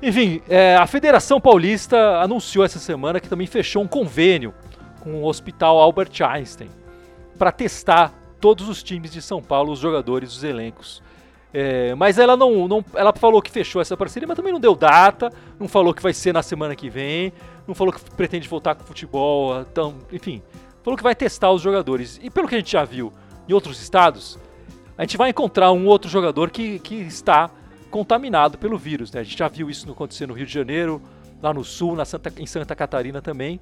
Enfim, 0.00 0.40
é, 0.48 0.76
a 0.76 0.86
Federação 0.86 1.40
Paulista 1.40 2.20
anunciou 2.20 2.64
essa 2.64 2.78
semana 2.78 3.18
que 3.18 3.28
também 3.28 3.48
fechou 3.48 3.82
um 3.82 3.88
convênio 3.88 4.54
com 5.00 5.22
o 5.22 5.24
Hospital 5.24 5.78
Albert 5.78 6.12
Einstein 6.22 6.70
para 7.36 7.50
testar 7.50 8.12
todos 8.40 8.68
os 8.68 8.80
times 8.82 9.10
de 9.10 9.20
São 9.20 9.42
Paulo, 9.42 9.72
os 9.72 9.80
jogadores, 9.80 10.36
os 10.36 10.44
elencos. 10.44 11.02
É, 11.52 11.94
mas 11.96 12.18
ela 12.18 12.36
não, 12.36 12.68
não, 12.68 12.84
ela 12.94 13.12
falou 13.12 13.42
que 13.42 13.50
fechou 13.50 13.80
essa 13.80 13.96
parceria, 13.96 14.28
mas 14.28 14.36
também 14.36 14.52
não 14.52 14.60
deu 14.60 14.76
data, 14.76 15.32
não 15.58 15.66
falou 15.66 15.92
que 15.92 16.02
vai 16.02 16.12
ser 16.12 16.32
na 16.32 16.42
semana 16.42 16.76
que 16.76 16.88
vem, 16.88 17.32
não 17.66 17.74
falou 17.74 17.92
que 17.92 18.00
pretende 18.12 18.46
voltar 18.48 18.76
com 18.76 18.84
o 18.84 18.86
futebol, 18.86 19.60
então, 19.62 19.96
enfim, 20.12 20.42
falou 20.84 20.96
que 20.96 21.02
vai 21.02 21.14
testar 21.14 21.50
os 21.50 21.62
jogadores. 21.62 22.20
E 22.22 22.30
pelo 22.30 22.46
que 22.46 22.54
a 22.54 22.58
gente 22.58 22.70
já 22.70 22.84
viu 22.84 23.12
em 23.48 23.52
outros 23.52 23.80
estados, 23.80 24.38
a 24.96 25.02
gente 25.02 25.16
vai 25.16 25.30
encontrar 25.30 25.72
um 25.72 25.86
outro 25.86 26.08
jogador 26.08 26.50
que, 26.50 26.78
que 26.78 26.94
está 26.96 27.50
contaminado 27.90 28.58
pelo 28.58 28.78
vírus. 28.78 29.12
Né? 29.12 29.20
A 29.20 29.22
gente 29.24 29.38
já 29.38 29.48
viu 29.48 29.68
isso 29.68 29.90
acontecer 29.90 30.26
no 30.26 30.34
Rio 30.34 30.46
de 30.46 30.52
Janeiro, 30.52 31.00
lá 31.42 31.52
no 31.52 31.64
Sul, 31.64 31.94
na 31.94 32.04
Santa, 32.04 32.32
em 32.36 32.46
Santa 32.46 32.74
Catarina 32.74 33.20
também. 33.20 33.60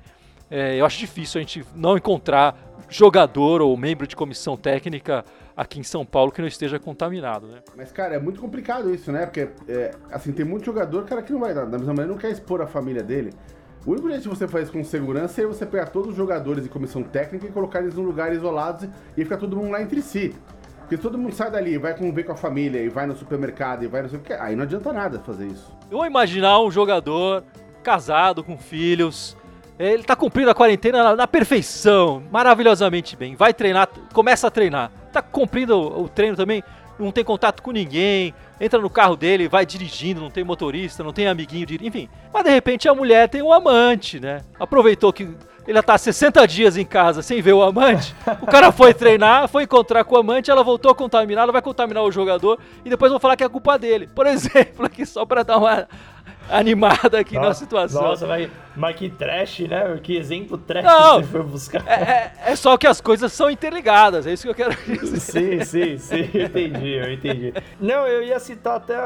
É, 0.51 0.79
eu 0.81 0.87
acho 0.87 0.99
difícil 0.99 1.41
a 1.41 1.43
gente 1.43 1.65
não 1.75 1.97
encontrar 1.97 2.57
jogador 2.89 3.61
ou 3.61 3.77
membro 3.77 4.07
de 4.07 4.15
comissão 4.15 4.57
técnica 4.57 5.25
aqui 5.57 5.81
em 5.81 5.83
São 5.83 6.05
Paulo 6.05 6.31
que 6.31 6.41
não 6.41 6.47
esteja 6.47 6.79
contaminado, 6.79 7.49
né? 7.49 7.61
Mas, 7.77 7.91
cara, 7.91 8.15
é 8.15 8.19
muito 8.19 8.41
complicado 8.41 8.95
isso, 8.95 9.11
né? 9.11 9.27
Porque, 9.27 9.49
é, 9.69 9.93
assim, 10.11 10.33
tem 10.33 10.45
muito 10.45 10.65
jogador, 10.65 11.05
cara, 11.05 11.23
que 11.23 11.33
não 11.33 11.41
vai 11.41 11.53
dar. 11.53 11.65
Da 11.65 11.79
mesma 11.79 11.95
maneira, 11.95 12.13
não 12.13 12.19
quer 12.19 12.31
expor 12.31 12.61
a 12.61 12.67
família 12.67 13.03
dele. 13.03 13.33
O 13.87 13.93
único 13.93 14.09
jeito 14.09 14.23
de 14.23 14.29
você 14.29 14.45
isso 14.61 14.73
com 14.73 14.83
segurança 14.83 15.41
é 15.41 15.47
você 15.47 15.65
pegar 15.65 15.87
todos 15.87 16.11
os 16.11 16.17
jogadores 16.17 16.65
de 16.65 16.69
comissão 16.69 17.05
técnica 17.05 17.47
e 17.47 17.51
colocar 17.53 17.81
eles 17.81 17.95
num 17.95 18.03
lugar 18.03 18.35
isolados 18.35 18.89
e 19.17 19.23
ficar 19.23 19.37
todo 19.37 19.57
mundo 19.57 19.71
lá 19.71 19.81
entre 19.81 20.03
si. 20.03 20.35
Porque 20.87 20.97
todo 20.97 21.19
mundo 21.19 21.35
sai 21.35 21.51
dali, 21.51 21.77
vai 21.79 21.95
conviver 21.95 22.23
com 22.23 22.33
a 22.33 22.37
família, 22.37 22.81
e 22.81 22.89
vai 22.89 23.07
no 23.07 23.17
supermercado, 23.17 23.83
e 23.83 23.89
vai 23.89 24.03
no 24.03 24.09
sei 24.09 24.21
o 24.21 24.23
que, 24.23 24.33
aí 24.33 24.55
não 24.55 24.63
adianta 24.63 24.93
nada 24.93 25.19
fazer 25.19 25.49
isso. 25.49 25.77
Eu 25.91 25.99
vou 25.99 26.07
imaginar 26.07 26.61
um 26.61 26.71
jogador 26.71 27.43
casado, 27.83 28.45
com 28.45 28.57
filhos, 28.57 29.37
ele 29.81 30.05
tá 30.05 30.15
cumprindo 30.15 30.49
a 30.49 30.55
quarentena 30.55 31.03
na, 31.03 31.17
na, 31.17 31.27
perfeição, 31.27 32.23
maravilhosamente 32.31 33.17
bem. 33.17 33.35
Vai 33.35 33.53
treinar, 33.53 33.89
começa 34.13 34.47
a 34.47 34.51
treinar. 34.51 34.93
Tá 35.13 35.21
cumprindo 35.21 35.77
o, 35.77 36.05
o, 36.05 36.09
treino 36.09 36.37
também, 36.37 36.63
não 37.01 37.11
tem 37.11 37.25
contato 37.25 37.63
com 37.63 37.73
ninguém. 37.73 38.33
Entra 38.61 38.81
no 38.81 38.89
carro 38.89 39.17
dele, 39.17 39.49
vai 39.49 39.67
dirigindo, 39.67 40.21
não 40.21 40.31
tem 40.31 40.45
motorista, 40.45 41.03
não 41.03 41.13
tem 41.13 41.27
amiguinho, 41.27 41.67
de, 41.67 41.85
enfim. 41.85 42.09
Mas 42.33 42.45
de 42.45 42.51
repente 42.51 42.89
a 42.89 42.95
mulher 42.95 43.29
tem 43.29 43.43
um 43.43 43.53
amante, 43.53 44.21
né? 44.21 44.43
Aproveitou 44.59 45.13
que 45.13 45.29
ele 45.67 45.83
tá 45.83 45.99
60 45.99 46.47
dias 46.47 46.77
em 46.77 46.85
casa 46.85 47.23
sem 47.23 47.43
ver 47.43 47.53
o 47.53 47.63
amante. 47.63 48.15
O 48.41 48.47
cara 48.47 48.71
foi 48.71 48.95
treinar, 48.95 49.49
foi 49.49 49.65
encontrar 49.65 50.05
com 50.05 50.15
o 50.15 50.19
amante, 50.19 50.51
ela 50.51 50.63
voltou 50.63 50.95
contaminada, 50.95 51.51
vai 51.51 51.63
contaminar 51.63 52.03
o 52.05 52.13
jogador 52.13 52.59
e 52.85 52.91
depois 52.91 53.11
vão 53.11 53.21
falar 53.21 53.37
que 53.37 53.45
é 53.45 53.49
culpa 53.49 53.79
dele. 53.79 54.07
Por 54.07 54.27
exemplo, 54.29 54.87
aqui 54.87 55.05
só 55.05 55.25
para 55.25 55.43
dar 55.43 55.59
uma 55.59 55.89
animada 56.51 57.19
aqui 57.19 57.35
nossa, 57.35 57.49
na 57.49 57.55
situação. 57.55 58.03
Nossa, 58.03 58.27
mas, 58.27 58.51
mas 58.77 58.97
que 58.97 59.09
trash, 59.09 59.61
né? 59.61 59.99
Que 60.03 60.17
exemplo 60.17 60.59
trash 60.59 60.85
Não, 60.85 61.21
você 61.21 61.27
foi 61.27 61.43
buscar. 61.43 61.85
É, 61.87 61.93
é, 61.93 62.33
é, 62.53 62.57
só 62.57 62.77
que 62.77 62.87
as 62.87 63.01
coisas 63.01 63.33
são 63.33 63.51
interligadas, 63.51 64.27
é 64.27 64.33
isso 64.33 64.43
que 64.45 64.51
eu 64.51 64.55
quero 64.55 64.75
dizer. 64.85 65.21
Sim, 65.37 65.65
sim, 65.65 65.99
sim, 65.99 66.31
eu 66.33 66.47
entendi, 66.47 66.93
eu 66.93 67.13
entendi. 67.13 67.55
Não, 67.81 68.07
eu 68.07 68.23
ia 68.23 68.39
citar 68.39 68.77
até, 68.77 68.97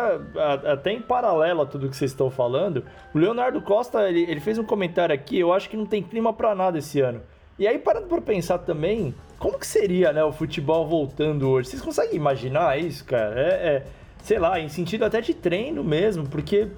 até 0.71 0.93
em 0.93 1.01
paralelo 1.01 1.63
a 1.63 1.67
tudo 1.67 1.89
que 1.89 1.97
vocês 1.97 2.11
estão 2.11 2.31
falando, 2.31 2.85
o 3.15 3.19
Leonardo 3.19 3.61
Costa, 3.61 4.09
ele, 4.09 4.23
ele 4.29 4.41
fez 4.41 4.59
um 4.59 4.65
comentário 4.65 5.15
aqui, 5.15 5.39
eu 5.39 5.53
acho 5.53 5.69
que 5.69 5.77
não 5.77 5.87
tem 5.87 6.03
clima 6.03 6.33
para 6.33 6.55
nada 6.55 6.79
esse 6.79 7.01
ano. 7.01 7.21
E 7.59 7.67
aí, 7.67 7.79
parando 7.79 8.07
para 8.07 8.21
pensar 8.23 8.59
também, 8.59 9.15
como 9.39 9.59
que 9.59 9.67
seria, 9.67 10.13
né, 10.13 10.25
o 10.25 10.33
futebol 10.33 10.87
voltando 10.87 11.49
hoje? 11.49 11.69
Vocês 11.69 11.83
conseguem 11.83 12.17
imaginar 12.17 12.79
isso, 12.79 13.05
cara? 13.05 13.39
É, 13.39 13.45
é 13.45 13.83
sei 14.23 14.39
lá, 14.39 14.59
em 14.61 14.69
sentido 14.69 15.05
até 15.05 15.21
de 15.21 15.35
treino 15.35 15.83
mesmo, 15.83 16.29
porque 16.29 16.69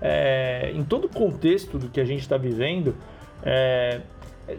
é, 0.00 0.72
em 0.74 0.84
todo 0.84 1.06
o 1.06 1.08
contexto 1.08 1.78
do 1.78 1.88
que 1.88 2.00
a 2.00 2.04
gente 2.04 2.20
está 2.20 2.36
vivendo, 2.36 2.94
é, 3.42 4.00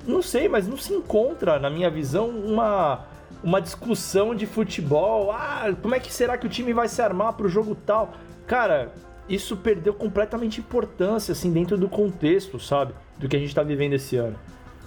não 0.06 0.22
sei, 0.22 0.48
mas 0.48 0.68
não 0.68 0.78
se 0.78 0.94
encontra, 0.94 1.60
na 1.60 1.70
minha 1.70 1.90
visão, 1.90 2.30
uma, 2.30 3.06
uma 3.44 3.62
discussão 3.62 4.34
de 4.34 4.46
futebol. 4.46 5.32
Ah, 5.32 5.74
como 5.82 5.96
é 5.96 6.00
que 6.00 6.14
será 6.14 6.38
que 6.38 6.46
o 6.46 6.50
time 6.50 6.74
vai 6.74 6.88
se 6.88 7.02
armar 7.02 7.34
para 7.34 7.46
o 7.46 7.50
jogo 7.50 7.76
tal? 7.76 8.14
Cara, 8.48 8.94
isso 9.28 9.56
perdeu 9.58 9.94
completamente 9.94 10.60
importância, 10.60 11.32
assim, 11.32 11.52
dentro 11.52 11.78
do 11.78 11.90
contexto, 11.90 12.60
sabe? 12.60 12.94
Do 13.18 13.28
que 13.28 13.36
a 13.36 13.40
gente 13.40 13.50
está 13.50 13.64
vivendo 13.64 13.94
esse 13.94 14.16
ano. 14.16 14.36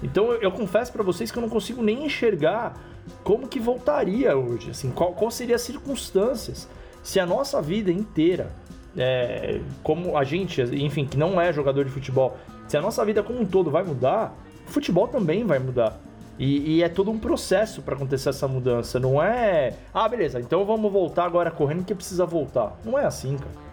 Então 0.03 0.33
eu, 0.33 0.43
eu 0.43 0.53
confesso 0.53 0.93
para 0.93 1.03
vocês 1.03 1.31
que 1.31 1.38
eu 1.38 1.43
não 1.43 1.49
consigo 1.49 1.83
nem 1.83 2.05
enxergar 2.05 2.75
como 3.23 3.49
que 3.49 3.61
voltaria 3.61 4.37
hoje, 4.37 4.71
assim, 4.71 4.90
qual, 4.90 5.12
qual 5.12 5.31
seria 5.31 5.57
as 5.57 5.62
circunstâncias 5.62 6.69
se 7.03 7.21
a 7.21 7.27
nossa 7.27 7.61
vida 7.61 7.93
inteira 7.93 8.51
é, 8.96 9.61
como 9.83 10.16
a 10.16 10.24
gente, 10.24 10.62
enfim, 10.62 11.04
que 11.04 11.16
não 11.16 11.40
é 11.40 11.52
jogador 11.52 11.85
de 11.85 11.90
futebol, 11.90 12.37
se 12.68 12.76
a 12.76 12.80
nossa 12.80 13.04
vida 13.04 13.22
como 13.22 13.40
um 13.40 13.46
todo 13.46 13.70
vai 13.70 13.83
mudar, 13.83 14.37
o 14.66 14.70
futebol 14.70 15.09
também 15.09 15.44
vai 15.44 15.59
mudar. 15.59 15.98
E, 16.38 16.76
e 16.76 16.83
é 16.83 16.88
todo 16.88 17.11
um 17.11 17.18
processo 17.18 17.80
para 17.83 17.94
acontecer 17.94 18.30
essa 18.30 18.48
mudança. 18.48 18.98
Não 18.98 19.22
é, 19.22 19.74
ah, 19.92 20.09
beleza, 20.09 20.40
então 20.40 20.64
vamos 20.64 20.90
voltar 20.90 21.24
agora 21.24 21.50
correndo 21.50 21.78
porque 21.78 21.94
precisa 21.94 22.26
voltar. 22.26 22.76
Não 22.85 22.98
é 22.98 23.04
assim, 23.04 23.37
cara. 23.37 23.64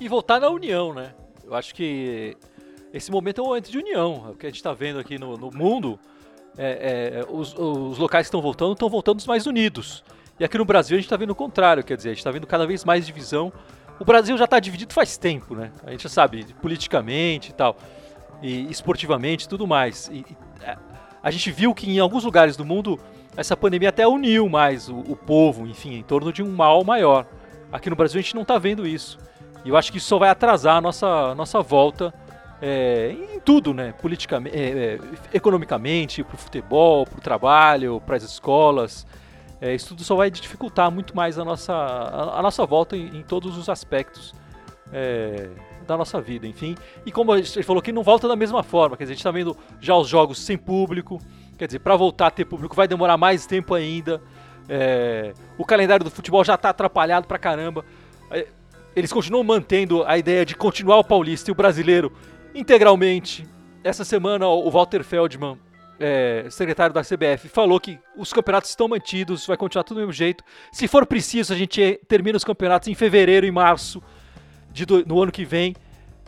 E 0.00 0.08
voltar 0.08 0.40
na 0.40 0.48
união, 0.48 0.94
né? 0.94 1.12
Eu 1.44 1.54
acho 1.54 1.74
que 1.74 2.36
esse 2.92 3.10
momento 3.10 3.40
é 3.40 3.44
um 3.44 3.48
momento 3.48 3.70
de 3.70 3.78
união. 3.78 4.24
É 4.28 4.30
o 4.30 4.34
que 4.34 4.46
a 4.46 4.48
gente 4.48 4.56
está 4.56 4.72
vendo 4.72 4.98
aqui 4.98 5.18
no, 5.18 5.36
no 5.36 5.50
mundo, 5.50 5.98
é, 6.56 7.20
é, 7.20 7.26
os, 7.28 7.54
os 7.56 7.98
locais 7.98 8.26
que 8.26 8.28
estão 8.28 8.40
voltando 8.40 8.72
estão 8.72 8.88
voltando 8.88 9.18
os 9.18 9.26
mais 9.26 9.46
unidos. 9.46 10.02
E 10.38 10.44
aqui 10.44 10.56
no 10.58 10.64
Brasil 10.64 10.96
a 10.96 10.98
gente 10.98 11.06
está 11.06 11.16
vendo 11.16 11.30
o 11.30 11.34
contrário, 11.34 11.82
quer 11.82 11.96
dizer, 11.96 12.10
a 12.10 12.12
gente 12.12 12.18
está 12.18 12.30
vendo 12.30 12.46
cada 12.46 12.66
vez 12.66 12.84
mais 12.84 13.06
divisão 13.06 13.52
o 13.98 14.04
Brasil 14.04 14.36
já 14.36 14.44
está 14.44 14.60
dividido 14.60 14.92
faz 14.92 15.16
tempo, 15.16 15.54
né? 15.54 15.70
A 15.84 15.90
gente 15.90 16.02
já 16.02 16.08
sabe, 16.08 16.44
politicamente 16.60 17.50
e 17.50 17.54
tal, 17.54 17.76
e 18.42 18.70
esportivamente 18.70 19.48
tudo 19.48 19.66
mais. 19.66 20.08
E, 20.12 20.18
e, 20.18 20.36
é, 20.62 20.76
a 21.22 21.30
gente 21.30 21.50
viu 21.50 21.74
que 21.74 21.90
em 21.90 21.98
alguns 21.98 22.24
lugares 22.24 22.56
do 22.56 22.64
mundo 22.64 23.00
essa 23.36 23.56
pandemia 23.56 23.90
até 23.90 24.06
uniu 24.06 24.48
mais 24.48 24.88
o, 24.88 24.98
o, 24.98 25.16
povo, 25.16 25.66
enfim, 25.66 25.94
em 25.94 26.02
torno 26.02 26.32
de 26.32 26.42
um 26.42 26.50
mal 26.50 26.82
maior. 26.84 27.26
Aqui 27.70 27.90
no 27.90 27.96
Brasil 27.96 28.18
a 28.18 28.22
gente 28.22 28.34
não 28.34 28.42
está 28.42 28.58
vendo 28.58 28.86
isso. 28.86 29.18
E 29.64 29.68
eu 29.68 29.76
acho 29.76 29.90
que 29.90 29.98
isso 29.98 30.06
só 30.06 30.18
vai 30.18 30.30
atrasar 30.30 30.76
a 30.76 30.80
nossa, 30.80 31.34
nossa 31.34 31.60
volta 31.60 32.14
é, 32.62 33.14
em 33.34 33.40
tudo, 33.40 33.74
né? 33.74 33.92
Politicamente, 34.00 34.56
é, 34.56 34.94
é, 34.94 34.98
economicamente, 35.34 36.22
para 36.22 36.34
o 36.34 36.38
futebol, 36.38 37.04
para 37.04 37.18
o 37.18 37.20
trabalho, 37.20 38.00
para 38.06 38.16
as 38.16 38.22
escolas. 38.22 39.06
É, 39.60 39.74
isso 39.74 39.88
tudo 39.88 40.04
só 40.04 40.14
vai 40.16 40.30
dificultar 40.30 40.90
muito 40.90 41.16
mais 41.16 41.38
a 41.38 41.44
nossa, 41.44 41.72
a, 41.72 42.38
a 42.38 42.42
nossa 42.42 42.64
volta 42.66 42.96
em, 42.96 43.18
em, 43.18 43.22
todos 43.22 43.56
os 43.56 43.68
aspectos 43.68 44.34
é, 44.92 45.48
da 45.86 45.96
nossa 45.96 46.20
vida, 46.20 46.46
enfim. 46.46 46.76
E 47.06 47.12
como 47.12 47.32
a 47.32 47.40
gente 47.40 47.62
falou 47.62 47.80
que 47.80 47.92
não 47.92 48.02
volta 48.02 48.28
da 48.28 48.36
mesma 48.36 48.62
forma, 48.62 48.96
quer 48.96 49.04
dizer, 49.04 49.12
a 49.12 49.14
gente 49.14 49.20
está 49.20 49.30
vendo 49.30 49.56
já 49.80 49.94
os 49.96 50.08
jogos 50.08 50.38
sem 50.38 50.58
público, 50.58 51.18
quer 51.56 51.66
dizer, 51.66 51.78
para 51.78 51.96
voltar 51.96 52.26
a 52.26 52.30
ter 52.30 52.44
público 52.44 52.76
vai 52.76 52.86
demorar 52.86 53.16
mais 53.16 53.46
tempo 53.46 53.74
ainda. 53.74 54.20
É, 54.68 55.32
o 55.56 55.64
calendário 55.64 56.04
do 56.04 56.10
futebol 56.10 56.44
já 56.44 56.54
está 56.54 56.70
atrapalhado 56.70 57.26
pra 57.26 57.38
caramba. 57.38 57.84
É, 58.30 58.46
eles 58.94 59.12
continuam 59.12 59.44
mantendo 59.44 60.04
a 60.04 60.18
ideia 60.18 60.44
de 60.44 60.54
continuar 60.54 60.98
o 60.98 61.04
paulista 61.04 61.50
e 61.50 61.52
o 61.52 61.54
brasileiro 61.54 62.12
integralmente. 62.54 63.46
Essa 63.82 64.04
semana 64.04 64.46
o 64.48 64.70
Walter 64.70 65.04
Feldman 65.04 65.58
é, 65.98 66.46
secretário 66.50 66.94
da 66.94 67.02
CBF, 67.02 67.48
falou 67.48 67.80
que 67.80 67.98
os 68.16 68.32
campeonatos 68.32 68.70
estão 68.70 68.88
mantidos, 68.88 69.46
vai 69.46 69.56
continuar 69.56 69.84
tudo 69.84 69.96
do 69.96 70.00
mesmo 70.00 70.12
jeito. 70.12 70.44
Se 70.72 70.86
for 70.86 71.06
preciso, 71.06 71.52
a 71.52 71.56
gente 71.56 72.00
termina 72.08 72.36
os 72.36 72.44
campeonatos 72.44 72.88
em 72.88 72.94
fevereiro 72.94 73.46
e 73.46 73.50
março 73.50 74.02
de, 74.70 74.86
no 75.06 75.22
ano 75.22 75.32
que 75.32 75.44
vem. 75.44 75.74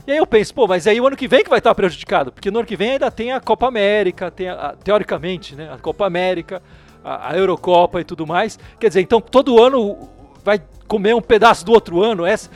E 0.06 0.12
aí 0.12 0.18
eu 0.18 0.26
penso, 0.26 0.54
pô, 0.54 0.66
mas 0.66 0.86
aí 0.86 1.00
o 1.00 1.06
ano 1.06 1.16
que 1.16 1.28
vem 1.28 1.44
que 1.44 1.50
vai 1.50 1.58
estar 1.58 1.74
prejudicado, 1.74 2.32
porque 2.32 2.50
no 2.50 2.60
ano 2.60 2.66
que 2.66 2.76
vem 2.76 2.92
ainda 2.92 3.10
tem 3.10 3.32
a 3.32 3.40
Copa 3.40 3.68
América, 3.68 4.30
tem 4.30 4.48
a, 4.48 4.54
a, 4.54 4.72
teoricamente, 4.76 5.54
né, 5.54 5.70
a 5.70 5.76
Copa 5.76 6.06
América, 6.06 6.62
a, 7.04 7.30
a, 7.30 7.36
Eurocopa 7.36 8.00
e 8.00 8.04
tudo 8.04 8.26
mais. 8.26 8.58
Quer 8.80 8.88
dizer, 8.88 9.02
então 9.02 9.20
todo 9.20 9.62
ano 9.62 10.08
vai 10.42 10.62
comer 10.86 11.14
um 11.14 11.20
pedaço 11.20 11.64
do 11.64 11.72
outro 11.72 12.02
ano. 12.02 12.24
Essa 12.24 12.48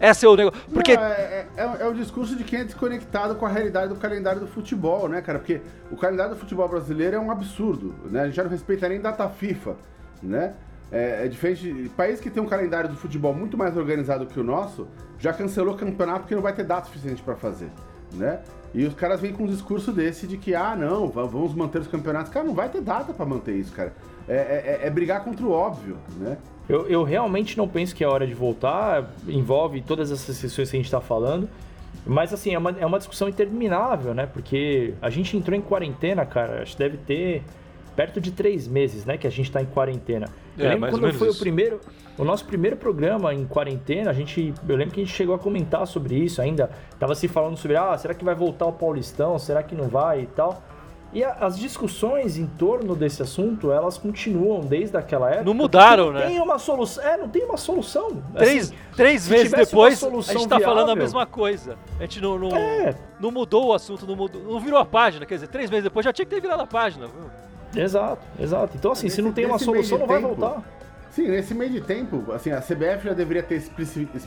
é 0.00 0.28
o 0.28 0.36
negócio. 0.36 0.60
Porque... 0.72 0.96
Não, 0.96 1.02
é, 1.04 1.46
é, 1.56 1.76
é, 1.80 1.86
o 1.86 1.92
discurso 1.92 2.34
de 2.34 2.42
quem 2.42 2.60
é 2.60 2.64
desconectado 2.64 3.34
com 3.34 3.44
a 3.44 3.50
realidade 3.50 3.90
do 3.90 3.96
calendário 3.96 4.40
do 4.40 4.46
futebol, 4.46 5.06
né, 5.08 5.20
cara? 5.20 5.38
Porque 5.38 5.60
o 5.90 5.96
calendário 5.96 6.34
do 6.34 6.40
futebol 6.40 6.66
brasileiro 6.66 7.16
é 7.16 7.20
um 7.20 7.30
absurdo, 7.30 7.94
né? 8.10 8.22
A 8.22 8.26
gente 8.26 8.36
já 8.36 8.42
não 8.42 8.50
respeita 8.50 8.88
nem 8.88 8.98
data 8.98 9.28
FIFA, 9.28 9.76
né? 10.22 10.54
É, 10.90 11.26
é 11.26 11.28
diferente. 11.28 11.90
País 11.96 12.18
que 12.18 12.30
tem 12.30 12.42
um 12.42 12.46
calendário 12.46 12.88
do 12.88 12.96
futebol 12.96 13.34
muito 13.34 13.58
mais 13.58 13.76
organizado 13.76 14.24
que 14.24 14.40
o 14.40 14.42
nosso, 14.42 14.88
já 15.18 15.34
cancelou 15.34 15.76
campeonato 15.76 16.20
porque 16.20 16.34
não 16.34 16.42
vai 16.42 16.54
ter 16.54 16.64
data 16.64 16.86
suficiente 16.86 17.22
para 17.22 17.36
fazer, 17.36 17.70
né? 18.14 18.40
E 18.72 18.84
os 18.84 18.94
caras 18.94 19.20
vêm 19.20 19.32
com 19.32 19.44
um 19.44 19.46
discurso 19.46 19.92
desse 19.92 20.26
de 20.26 20.36
que, 20.36 20.54
ah, 20.54 20.76
não, 20.76 21.08
vamos 21.08 21.54
manter 21.54 21.80
os 21.80 21.88
campeonatos. 21.88 22.32
Cara, 22.32 22.46
não 22.46 22.54
vai 22.54 22.68
ter 22.68 22.80
data 22.80 23.12
para 23.12 23.26
manter 23.26 23.56
isso, 23.56 23.72
cara. 23.72 23.92
É, 24.28 24.80
é, 24.82 24.86
é, 24.86 24.90
brigar 24.90 25.24
contra 25.24 25.44
o 25.44 25.50
óbvio, 25.50 25.96
né? 26.18 26.38
Eu, 26.68 26.86
eu 26.86 27.02
realmente 27.02 27.58
não 27.58 27.66
penso 27.66 27.94
que 27.94 28.04
é 28.04 28.06
hora 28.06 28.24
de 28.24 28.34
voltar, 28.34 29.10
envolve 29.26 29.80
todas 29.80 30.12
essas 30.12 30.36
sessões 30.36 30.70
que 30.70 30.76
a 30.76 30.78
gente 30.78 30.86
está 30.86 31.00
falando. 31.00 31.48
Mas 32.06 32.32
assim, 32.32 32.54
é 32.54 32.58
uma, 32.58 32.70
é 32.78 32.86
uma 32.86 32.98
discussão 32.98 33.28
interminável, 33.28 34.14
né? 34.14 34.26
Porque 34.26 34.94
a 35.02 35.10
gente 35.10 35.36
entrou 35.36 35.58
em 35.58 35.60
quarentena, 35.60 36.24
cara, 36.24 36.62
acho 36.62 36.72
que 36.72 36.78
deve 36.78 36.96
ter 36.98 37.42
perto 37.94 38.20
de 38.20 38.32
três 38.32 38.66
meses, 38.66 39.04
né? 39.04 39.16
Que 39.16 39.26
a 39.26 39.30
gente 39.30 39.46
está 39.46 39.60
em 39.60 39.66
quarentena. 39.66 40.26
Eu 40.56 40.66
é, 40.66 40.74
lembro 40.74 40.90
quando 40.90 41.12
foi 41.14 41.28
isso. 41.28 41.36
o 41.38 41.40
primeiro, 41.40 41.80
o 42.18 42.24
nosso 42.24 42.44
primeiro 42.44 42.76
programa 42.76 43.32
em 43.34 43.46
quarentena, 43.46 44.10
a 44.10 44.14
gente, 44.14 44.52
eu 44.68 44.76
lembro 44.76 44.94
que 44.94 45.00
a 45.00 45.04
gente 45.04 45.14
chegou 45.14 45.34
a 45.34 45.38
comentar 45.38 45.86
sobre 45.86 46.16
isso 46.16 46.40
ainda. 46.40 46.70
Tava 46.98 47.14
se 47.14 47.28
falando 47.28 47.56
sobre, 47.56 47.76
ah, 47.76 47.96
será 47.96 48.14
que 48.14 48.24
vai 48.24 48.34
voltar 48.34 48.66
o 48.66 48.72
Paulistão? 48.72 49.38
Será 49.38 49.62
que 49.62 49.74
não 49.74 49.88
vai 49.88 50.22
e 50.22 50.26
tal? 50.26 50.62
E 51.12 51.24
a, 51.24 51.32
as 51.40 51.58
discussões 51.58 52.36
em 52.36 52.46
torno 52.46 52.94
desse 52.94 53.20
assunto, 53.20 53.72
elas 53.72 53.98
continuam 53.98 54.60
desde 54.60 54.96
aquela 54.96 55.28
época. 55.28 55.44
Não 55.44 55.54
mudaram, 55.54 56.06
não 56.06 56.12
né? 56.12 56.26
Tem 56.26 56.40
uma 56.40 56.58
solução. 56.58 57.02
É, 57.02 57.16
não 57.16 57.28
tem 57.28 57.44
uma 57.44 57.56
solução. 57.56 58.22
Três, 58.36 58.68
assim, 58.68 58.76
três 58.94 59.28
meses 59.28 59.50
depois, 59.50 60.02
a 60.04 60.32
gente 60.32 60.48
tá 60.48 60.58
viável, 60.58 60.74
falando 60.74 60.90
a 60.90 60.94
mesma 60.94 61.26
coisa. 61.26 61.76
A 61.98 62.02
gente 62.02 62.20
não, 62.20 62.38
não, 62.38 62.56
é. 62.56 62.94
não 63.18 63.32
mudou 63.32 63.68
o 63.68 63.72
assunto, 63.72 64.06
não, 64.06 64.14
mudou, 64.14 64.40
não 64.40 64.60
virou 64.60 64.78
a 64.78 64.84
página. 64.84 65.26
Quer 65.26 65.34
dizer, 65.34 65.48
três 65.48 65.68
meses 65.68 65.84
depois 65.84 66.04
já 66.04 66.12
tinha 66.12 66.24
que 66.24 66.32
ter 66.32 66.40
virado 66.40 66.62
a 66.62 66.66
página. 66.66 67.08
Exato, 67.74 68.26
exato. 68.38 68.76
Então, 68.76 68.92
assim, 68.92 69.04
nesse, 69.04 69.16
se 69.16 69.22
não 69.22 69.32
tem 69.32 69.46
uma 69.46 69.58
solução, 69.58 69.98
não 69.98 70.06
vai 70.06 70.20
voltar. 70.20 70.62
Sim, 71.10 71.28
nesse 71.28 71.54
meio 71.54 71.70
de 71.70 71.80
tempo, 71.80 72.32
assim, 72.32 72.50
a 72.50 72.60
CBF 72.60 73.04
já 73.04 73.12
deveria 73.12 73.42
ter 73.42 73.62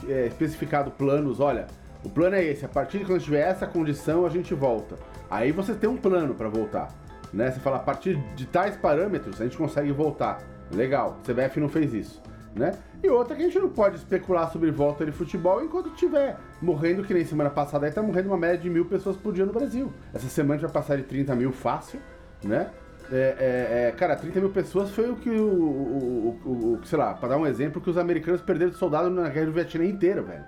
é, 0.08 0.26
especificado 0.26 0.90
planos, 0.90 1.40
olha, 1.40 1.66
o 2.04 2.10
plano 2.10 2.36
é 2.36 2.44
esse, 2.44 2.64
a 2.64 2.68
partir 2.68 2.98
de 2.98 3.06
quando 3.06 3.22
tiver 3.22 3.40
essa 3.40 3.66
condição, 3.66 4.26
a 4.26 4.28
gente 4.28 4.52
volta. 4.52 4.96
Aí 5.30 5.50
você 5.50 5.74
tem 5.74 5.88
um 5.88 5.96
plano 5.96 6.34
para 6.34 6.48
voltar, 6.48 6.88
né? 7.32 7.50
Você 7.50 7.60
fala, 7.60 7.76
a 7.76 7.80
partir 7.80 8.16
de 8.36 8.44
tais 8.46 8.76
parâmetros, 8.76 9.40
a 9.40 9.44
gente 9.44 9.56
consegue 9.56 9.90
voltar. 9.92 10.42
Legal, 10.70 11.18
a 11.22 11.32
CBF 11.32 11.58
não 11.58 11.68
fez 11.68 11.94
isso, 11.94 12.22
né? 12.54 12.72
E 13.02 13.08
outra 13.08 13.34
que 13.34 13.42
a 13.42 13.46
gente 13.46 13.58
não 13.58 13.70
pode 13.70 13.96
especular 13.96 14.50
sobre 14.52 14.70
volta 14.70 15.06
de 15.06 15.12
futebol 15.12 15.62
enquanto 15.62 15.90
tiver 15.90 16.36
morrendo, 16.60 17.02
que 17.02 17.14
nem 17.14 17.24
semana 17.24 17.50
passada 17.50 17.86
aí 17.86 17.92
tá 17.92 18.02
morrendo 18.02 18.28
uma 18.28 18.36
média 18.36 18.58
de 18.58 18.68
mil 18.68 18.84
pessoas 18.84 19.16
por 19.16 19.32
dia 19.32 19.46
no 19.46 19.52
Brasil. 19.52 19.90
Essa 20.12 20.28
semana 20.28 20.60
vai 20.60 20.70
passar 20.70 20.96
de 20.96 21.04
30 21.04 21.34
mil 21.34 21.52
fácil, 21.52 22.00
né? 22.42 22.70
É, 23.12 23.16
é, 23.16 23.88
é, 23.88 23.92
cara, 23.92 24.16
30 24.16 24.40
mil 24.40 24.50
pessoas 24.50 24.90
foi 24.90 25.10
o 25.10 25.16
que 25.16 25.30
o, 25.30 25.46
o, 25.46 26.40
o, 26.44 26.72
o, 26.74 26.86
sei 26.86 26.98
lá, 26.98 27.14
pra 27.14 27.28
dar 27.28 27.36
um 27.36 27.46
exemplo, 27.46 27.80
que 27.80 27.90
os 27.90 27.98
americanos 27.98 28.40
perderam 28.40 28.70
de 28.70 28.78
soldado 28.78 29.10
na 29.10 29.28
guerra 29.28 29.46
do 29.46 29.52
Vietnã 29.52 29.84
inteira, 29.84 30.22
velho. 30.22 30.44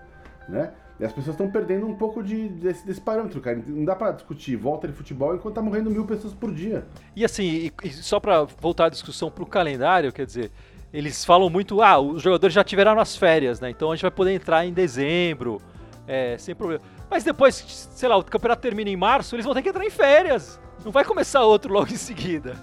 Né? 0.48 0.70
E 0.98 1.04
as 1.04 1.12
pessoas 1.12 1.34
estão 1.34 1.50
perdendo 1.50 1.86
um 1.86 1.94
pouco 1.94 2.22
de, 2.22 2.48
desse, 2.48 2.86
desse, 2.86 3.00
parâmetro, 3.00 3.40
cara. 3.40 3.62
Não 3.66 3.84
dá 3.84 3.94
pra 3.94 4.12
discutir 4.12 4.56
volta 4.56 4.88
de 4.88 4.94
futebol 4.94 5.34
enquanto 5.34 5.54
tá 5.54 5.62
morrendo 5.62 5.90
mil 5.90 6.06
pessoas 6.06 6.32
por 6.32 6.52
dia. 6.52 6.86
E 7.14 7.24
assim, 7.24 7.44
e, 7.44 7.72
e 7.84 7.90
só 7.90 8.18
pra 8.18 8.44
voltar 8.44 8.86
a 8.86 8.88
discussão 8.88 9.30
pro 9.30 9.44
calendário, 9.44 10.10
quer 10.10 10.24
dizer, 10.24 10.50
eles 10.92 11.22
falam 11.24 11.50
muito, 11.50 11.82
ah, 11.82 11.98
os 11.98 12.22
jogadores 12.22 12.54
já 12.54 12.64
tiveram 12.64 12.98
as 12.98 13.14
férias, 13.14 13.60
né? 13.60 13.68
Então 13.68 13.90
a 13.90 13.94
gente 13.94 14.02
vai 14.02 14.10
poder 14.10 14.32
entrar 14.32 14.64
em 14.64 14.72
dezembro, 14.72 15.60
é, 16.06 16.38
sem 16.38 16.54
problema. 16.54 16.82
Mas 17.10 17.22
depois, 17.22 17.54
sei 17.56 18.08
lá, 18.08 18.16
o 18.16 18.24
campeonato 18.24 18.62
termina 18.62 18.88
em 18.88 18.96
março, 18.96 19.36
eles 19.36 19.44
vão 19.44 19.54
ter 19.54 19.60
que 19.60 19.68
entrar 19.68 19.84
em 19.84 19.90
férias. 19.90 20.58
Não 20.86 20.92
vai 20.92 21.04
começar 21.04 21.42
outro 21.42 21.72
logo 21.72 21.92
em 21.92 21.96
seguida, 21.96 22.54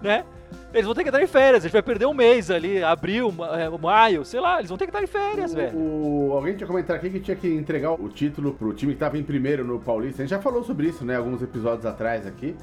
né? 0.00 0.24
Eles 0.72 0.86
vão 0.86 0.94
ter 0.94 1.02
que 1.02 1.08
entrar 1.08 1.20
em 1.20 1.26
férias, 1.26 1.64
a 1.64 1.66
gente 1.66 1.72
vai 1.72 1.82
perder 1.82 2.06
um 2.06 2.14
mês 2.14 2.48
ali, 2.48 2.80
abril, 2.80 3.34
é, 3.58 3.68
maio, 3.76 4.24
sei 4.24 4.38
lá, 4.38 4.58
eles 4.60 4.68
vão 4.68 4.78
ter 4.78 4.84
que 4.84 4.90
estar 4.90 5.02
em 5.02 5.06
férias, 5.08 5.52
o, 5.52 5.56
velho. 5.56 5.76
O, 5.76 6.32
alguém 6.32 6.54
tinha 6.54 6.64
comentado 6.68 6.94
aqui 6.94 7.10
que 7.10 7.18
tinha 7.18 7.36
que 7.36 7.48
entregar 7.52 7.90
o 7.90 8.08
título 8.08 8.54
pro 8.54 8.72
time 8.72 8.92
que 8.92 8.96
estava 8.98 9.18
em 9.18 9.24
primeiro 9.24 9.64
no 9.64 9.80
Paulista. 9.80 10.22
A 10.22 10.24
gente 10.24 10.30
já 10.30 10.40
falou 10.40 10.62
sobre 10.62 10.86
isso, 10.86 11.04
né, 11.04 11.16
alguns 11.16 11.42
episódios 11.42 11.84
atrás 11.84 12.24
aqui. 12.24 12.54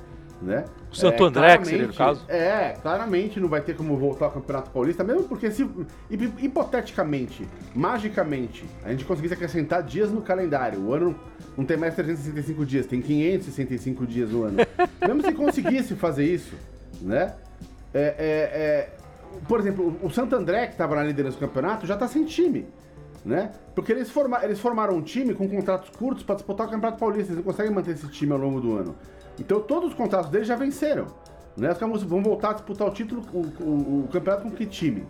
Né? 0.42 0.64
O 0.90 0.96
Santo 0.96 1.24
é, 1.24 1.28
André, 1.28 1.58
que 1.58 1.68
seria 1.68 1.88
no 1.88 1.94
caso? 1.94 2.24
É, 2.30 2.78
claramente 2.82 3.40
não 3.42 3.50
vai 3.50 3.60
ter 3.60 3.76
como 3.76 3.98
voltar 3.98 4.26
ao 4.26 4.32
Campeonato 4.32 4.72
Paulista, 4.72 5.04
mesmo 5.04 5.24
porque 5.24 5.52
se 5.52 5.70
hipoteticamente, 6.40 7.46
magicamente, 7.76 8.64
a 8.84 8.90
gente 8.90 9.04
conseguisse 9.04 9.34
acrescentar 9.34 9.84
dias 9.84 10.10
no 10.12 10.22
calendário, 10.22 10.80
o 10.80 10.94
ano 10.94 11.16
não 11.58 11.66
tem 11.66 11.76
mais 11.76 11.94
365 11.94 12.66
dias, 12.66 12.86
tem 12.86 13.02
565 13.02 14.08
dias 14.08 14.30
no 14.30 14.44
ano. 14.44 14.58
mesmo 15.06 15.22
se 15.24 15.34
conseguisse 15.34 15.96
fazer 15.96 16.24
isso, 16.24 16.56
né? 17.02 17.34
É, 17.94 18.00
é, 18.00 18.16
é, 18.18 18.90
por 19.48 19.60
exemplo, 19.60 19.98
o 20.02 20.10
Santo 20.10 20.36
André, 20.36 20.68
que 20.68 20.74
estava 20.74 20.96
na 20.96 21.04
liderança 21.04 21.38
do 21.38 21.40
campeonato, 21.40 21.86
já 21.86 21.96
está 21.96 22.08
sem 22.08 22.24
time. 22.24 22.66
Né? 23.26 23.52
Porque 23.76 23.92
eles, 23.92 24.10
forma, 24.10 24.40
eles 24.44 24.60
formaram 24.60 24.96
um 24.96 25.02
time 25.02 25.34
com 25.34 25.48
contratos 25.48 25.90
curtos 25.90 26.24
para 26.24 26.36
disputar 26.36 26.68
o 26.68 26.70
Campeonato 26.70 26.98
Paulista, 26.98 27.34
eles 27.34 27.38
não 27.38 27.44
conseguem 27.44 27.72
manter 27.72 27.92
esse 27.92 28.08
time 28.08 28.32
ao 28.32 28.38
longo 28.38 28.62
do 28.62 28.78
ano. 28.78 28.96
Então 29.40 29.62
todos 29.62 29.90
os 29.90 29.96
contratos 29.96 30.30
deles 30.30 30.48
já 30.48 30.56
venceram. 30.56 31.08
Né? 31.58 31.72
Os 31.72 31.78
caras 31.78 32.04
vão 32.04 32.22
voltar 32.22 32.52
a 32.52 32.54
disputar 32.54 32.88
o 32.88 32.92
título, 32.92 33.24
o, 33.34 33.40
o, 33.64 34.04
o 34.06 34.10
campeonato 34.12 34.44
com 34.44 34.52
que 34.52 34.66
time? 34.66 35.06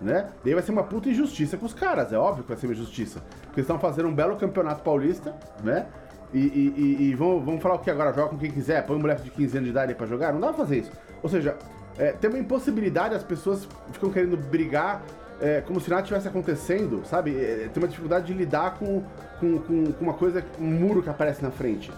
Né? 0.00 0.30
Daí 0.42 0.54
vai 0.54 0.62
ser 0.62 0.72
uma 0.72 0.82
puta 0.82 1.08
injustiça 1.08 1.56
com 1.56 1.66
os 1.66 1.74
caras, 1.74 2.12
é 2.12 2.18
óbvio 2.18 2.42
que 2.42 2.48
vai 2.48 2.58
ser 2.58 2.66
uma 2.66 2.72
injustiça. 2.72 3.20
Porque 3.42 3.60
eles 3.60 3.64
estão 3.64 3.78
fazendo 3.78 4.08
um 4.08 4.14
belo 4.14 4.36
campeonato 4.36 4.82
paulista, 4.82 5.34
né? 5.62 5.86
E, 6.32 6.38
e, 6.38 6.74
e, 6.76 7.02
e 7.10 7.14
vão, 7.14 7.40
vão 7.40 7.60
falar 7.60 7.74
o 7.74 7.78
que 7.80 7.90
agora? 7.90 8.12
Joga 8.12 8.28
com 8.28 8.38
quem 8.38 8.50
quiser, 8.50 8.86
põe 8.86 8.96
um 8.96 9.00
moleque 9.00 9.22
de 9.22 9.30
15 9.30 9.56
anos 9.56 9.64
de 9.66 9.70
idade 9.70 9.94
pra 9.94 10.06
jogar? 10.06 10.32
Não 10.32 10.40
dá 10.40 10.48
pra 10.48 10.56
fazer 10.56 10.78
isso. 10.78 10.92
Ou 11.22 11.28
seja, 11.28 11.56
é, 11.98 12.12
tem 12.12 12.30
uma 12.30 12.38
impossibilidade, 12.38 13.14
as 13.14 13.22
pessoas 13.22 13.68
ficam 13.92 14.10
querendo 14.10 14.36
brigar 14.36 15.02
é, 15.40 15.60
como 15.60 15.80
se 15.80 15.90
nada 15.90 16.02
tivesse 16.02 16.28
acontecendo, 16.28 17.02
sabe? 17.04 17.36
É, 17.36 17.68
tem 17.72 17.82
uma 17.82 17.88
dificuldade 17.88 18.26
de 18.26 18.32
lidar 18.32 18.78
com, 18.78 19.02
com, 19.40 19.58
com, 19.58 19.92
com, 19.92 20.04
uma 20.04 20.14
coisa, 20.14 20.44
um 20.58 20.66
muro 20.66 21.02
que 21.02 21.08
aparece 21.08 21.42
na 21.42 21.50
frente. 21.50 21.90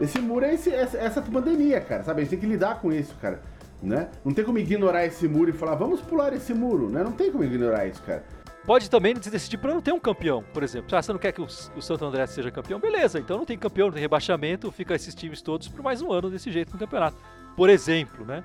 Esse 0.00 0.20
muro 0.20 0.44
é 0.44 0.54
esse, 0.54 0.70
essa, 0.70 0.96
essa 0.98 1.22
pandemia, 1.22 1.80
cara, 1.80 2.04
sabe? 2.04 2.20
A 2.20 2.24
gente 2.24 2.30
tem 2.30 2.40
que 2.40 2.46
lidar 2.46 2.80
com 2.80 2.92
isso, 2.92 3.14
cara. 3.20 3.40
Né? 3.82 4.08
Não 4.24 4.32
tem 4.32 4.44
como 4.44 4.58
ignorar 4.58 5.04
esse 5.06 5.28
muro 5.28 5.50
e 5.50 5.52
falar, 5.52 5.76
vamos 5.76 6.00
pular 6.00 6.32
esse 6.32 6.52
muro, 6.52 6.88
né? 6.88 7.02
Não 7.02 7.12
tem 7.12 7.30
como 7.30 7.44
ignorar 7.44 7.86
isso, 7.86 8.02
cara. 8.02 8.24
Pode 8.68 8.90
também 8.90 9.14
decidir 9.14 9.56
para 9.56 9.72
não 9.72 9.80
ter 9.80 9.92
um 9.92 10.00
campeão, 10.00 10.44
por 10.52 10.62
exemplo. 10.62 10.94
Ah, 10.94 11.00
você 11.00 11.12
não 11.12 11.18
quer 11.18 11.32
que 11.32 11.40
o, 11.40 11.48
Santo 11.48 12.04
André 12.04 12.26
seja 12.26 12.50
campeão? 12.50 12.78
Beleza, 12.78 13.18
então 13.18 13.38
não 13.38 13.46
tem 13.46 13.56
campeão, 13.56 13.86
não 13.86 13.94
tem 13.94 14.02
rebaixamento, 14.02 14.70
fica 14.70 14.94
esses 14.94 15.14
times 15.14 15.40
todos 15.40 15.68
por 15.68 15.82
mais 15.82 16.02
um 16.02 16.12
ano 16.12 16.28
desse 16.28 16.50
jeito 16.50 16.72
no 16.72 16.78
campeonato. 16.78 17.16
Por 17.56 17.70
exemplo, 17.70 18.26
né? 18.26 18.44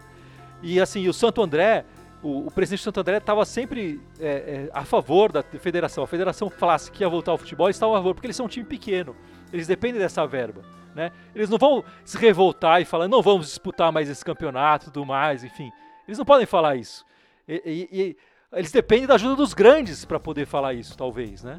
E 0.61 0.79
assim, 0.79 1.09
o 1.09 1.13
Santo 1.13 1.41
André, 1.41 1.83
o, 2.21 2.47
o 2.47 2.51
presidente 2.51 2.79
do 2.79 2.83
Santo 2.85 3.01
André 3.01 3.17
estava 3.17 3.43
sempre 3.43 3.99
é, 4.17 4.27
é, 4.27 4.69
a 4.71 4.85
favor 4.85 5.29
da 5.29 5.43
federação. 5.43 6.05
A 6.05 6.07
federação 6.07 6.49
falasse 6.49 6.89
que 6.89 7.03
ia 7.03 7.09
voltar 7.09 7.31
ao 7.31 7.37
futebol, 7.37 7.67
eles 7.67 7.75
estavam 7.75 7.95
a 7.95 7.97
favor, 7.97 8.13
porque 8.13 8.27
eles 8.27 8.37
são 8.37 8.45
um 8.45 8.49
time 8.49 8.65
pequeno. 8.65 9.13
Eles 9.51 9.67
dependem 9.67 9.99
dessa 9.99 10.25
verba. 10.25 10.61
Né? 10.95 11.11
Eles 11.33 11.49
não 11.49 11.57
vão 11.57 11.83
se 12.05 12.17
revoltar 12.17 12.81
e 12.81 12.85
falar, 12.85 13.07
não 13.07 13.21
vamos 13.21 13.47
disputar 13.47 13.91
mais 13.91 14.09
esse 14.09 14.23
campeonato 14.23 14.91
tudo 14.91 15.05
mais, 15.05 15.43
enfim. 15.43 15.71
Eles 16.07 16.17
não 16.17 16.25
podem 16.25 16.45
falar 16.45 16.75
isso. 16.75 17.05
E, 17.47 17.89
e, 17.91 17.99
e 17.99 18.17
eles 18.53 18.71
dependem 18.71 19.07
da 19.07 19.15
ajuda 19.15 19.35
dos 19.35 19.53
grandes 19.53 20.05
para 20.05 20.19
poder 20.19 20.45
falar 20.45 20.73
isso, 20.73 20.97
talvez, 20.97 21.43
né? 21.43 21.57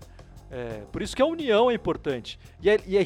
É, 0.51 0.83
por 0.93 1.03
isso 1.03 1.17
que 1.17 1.23
a 1.23 1.27
união 1.27 1.69
é 1.69 1.75
importante. 1.75 2.39
E, 2.63 2.71
é, 2.71 2.79
e 2.87 2.97
é, 2.97 3.03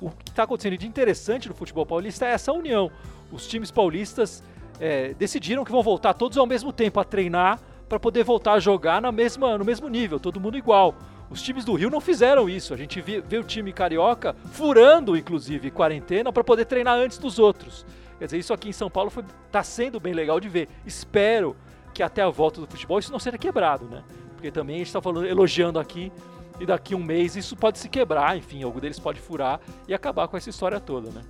o 0.00 0.10
que 0.10 0.30
está 0.30 0.42
acontecendo 0.42 0.76
de 0.76 0.86
interessante 0.86 1.48
no 1.48 1.54
futebol 1.54 1.86
paulista 1.86 2.26
é 2.26 2.32
essa 2.32 2.52
união. 2.52 2.90
Os 3.32 3.46
times 3.46 3.70
paulistas 3.70 4.42
é, 4.78 5.14
decidiram 5.14 5.64
que 5.64 5.72
vão 5.72 5.82
voltar 5.82 6.12
todos 6.12 6.36
ao 6.36 6.46
mesmo 6.46 6.72
tempo 6.72 7.00
a 7.00 7.04
treinar 7.04 7.58
para 7.88 7.98
poder 7.98 8.22
voltar 8.22 8.52
a 8.52 8.60
jogar 8.60 9.00
na 9.00 9.10
mesma, 9.10 9.56
no 9.56 9.64
mesmo 9.64 9.88
nível, 9.88 10.20
todo 10.20 10.38
mundo 10.38 10.58
igual. 10.58 10.94
Os 11.30 11.40
times 11.40 11.64
do 11.64 11.74
Rio 11.74 11.88
não 11.88 12.00
fizeram 12.00 12.48
isso. 12.48 12.74
A 12.74 12.76
gente 12.76 13.00
vê, 13.00 13.38
o 13.38 13.44
time 13.44 13.72
carioca 13.72 14.34
furando, 14.52 15.16
inclusive, 15.16 15.70
quarentena 15.70 16.32
para 16.32 16.42
poder 16.42 16.64
treinar 16.64 16.98
antes 16.98 17.18
dos 17.18 17.38
outros. 17.38 17.86
Quer 18.18 18.24
dizer, 18.24 18.38
isso 18.38 18.52
aqui 18.52 18.68
em 18.68 18.72
São 18.72 18.90
Paulo 18.90 19.12
está 19.46 19.62
sendo 19.62 20.00
bem 20.00 20.12
legal 20.12 20.40
de 20.40 20.48
ver. 20.48 20.68
Espero 20.84 21.56
que 21.94 22.02
até 22.02 22.20
a 22.20 22.28
volta 22.28 22.60
do 22.60 22.66
futebol 22.66 22.98
isso 22.98 23.12
não 23.12 23.18
seja 23.18 23.38
quebrado, 23.38 23.86
né? 23.86 24.02
Porque 24.34 24.50
também 24.50 24.76
a 24.76 24.78
gente 24.78 24.88
está 24.88 25.00
falando, 25.00 25.26
elogiando 25.26 25.78
aqui, 25.78 26.12
e 26.58 26.66
daqui 26.66 26.94
um 26.94 27.02
mês 27.02 27.36
isso 27.36 27.56
pode 27.56 27.78
se 27.78 27.88
quebrar, 27.88 28.36
enfim, 28.36 28.62
algum 28.62 28.80
deles 28.80 28.98
pode 28.98 29.20
furar 29.20 29.60
e 29.88 29.94
acabar 29.94 30.28
com 30.28 30.36
essa 30.36 30.50
história 30.50 30.78
toda, 30.78 31.10
né? 31.10 31.22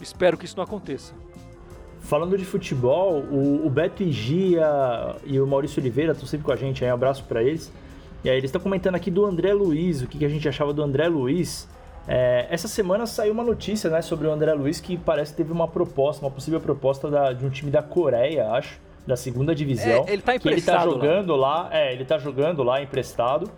Espero 0.00 0.36
que 0.36 0.44
isso 0.44 0.56
não 0.56 0.64
aconteça. 0.64 1.14
Falando 2.00 2.36
de 2.36 2.44
futebol, 2.44 3.20
o, 3.20 3.64
o 3.64 3.70
Beto 3.70 4.02
Igia 4.02 4.66
e 5.24 5.38
o 5.40 5.46
Maurício 5.46 5.80
Oliveira 5.80 6.12
estão 6.12 6.26
sempre 6.26 6.44
com 6.44 6.52
a 6.52 6.56
gente 6.56 6.84
aí, 6.84 6.90
um 6.90 6.94
abraço 6.94 7.22
para 7.24 7.42
eles. 7.42 7.70
E 8.24 8.30
aí 8.30 8.36
eles 8.36 8.48
estão 8.48 8.60
comentando 8.60 8.94
aqui 8.94 9.10
do 9.10 9.24
André 9.24 9.52
Luiz, 9.52 10.02
o 10.02 10.06
que, 10.06 10.18
que 10.18 10.24
a 10.24 10.28
gente 10.28 10.48
achava 10.48 10.72
do 10.72 10.82
André 10.82 11.08
Luiz. 11.08 11.68
É, 12.06 12.46
essa 12.50 12.68
semana 12.68 13.06
saiu 13.06 13.32
uma 13.32 13.44
notícia 13.44 13.88
né, 13.90 14.02
sobre 14.02 14.26
o 14.26 14.32
André 14.32 14.52
Luiz 14.54 14.80
que 14.80 14.96
parece 14.96 15.32
que 15.32 15.38
teve 15.38 15.52
uma 15.52 15.68
proposta, 15.68 16.24
uma 16.24 16.30
possível 16.30 16.60
proposta 16.60 17.10
da, 17.10 17.32
de 17.32 17.44
um 17.44 17.50
time 17.50 17.70
da 17.70 17.82
Coreia, 17.82 18.50
acho, 18.50 18.80
da 19.06 19.16
segunda 19.16 19.54
divisão. 19.54 20.04
É, 20.06 20.12
ele 20.12 20.22
tá 20.22 20.38
que 20.38 20.48
ele 20.48 20.60
tá 20.60 20.72
emprestado 20.72 20.86
lá. 20.86 20.94
jogando 20.94 21.36
lá. 21.36 21.68
É, 21.72 21.92
ele 21.92 22.04
tá 22.04 22.18
jogando 22.18 22.62
lá 22.62 22.82
emprestado. 22.82 23.50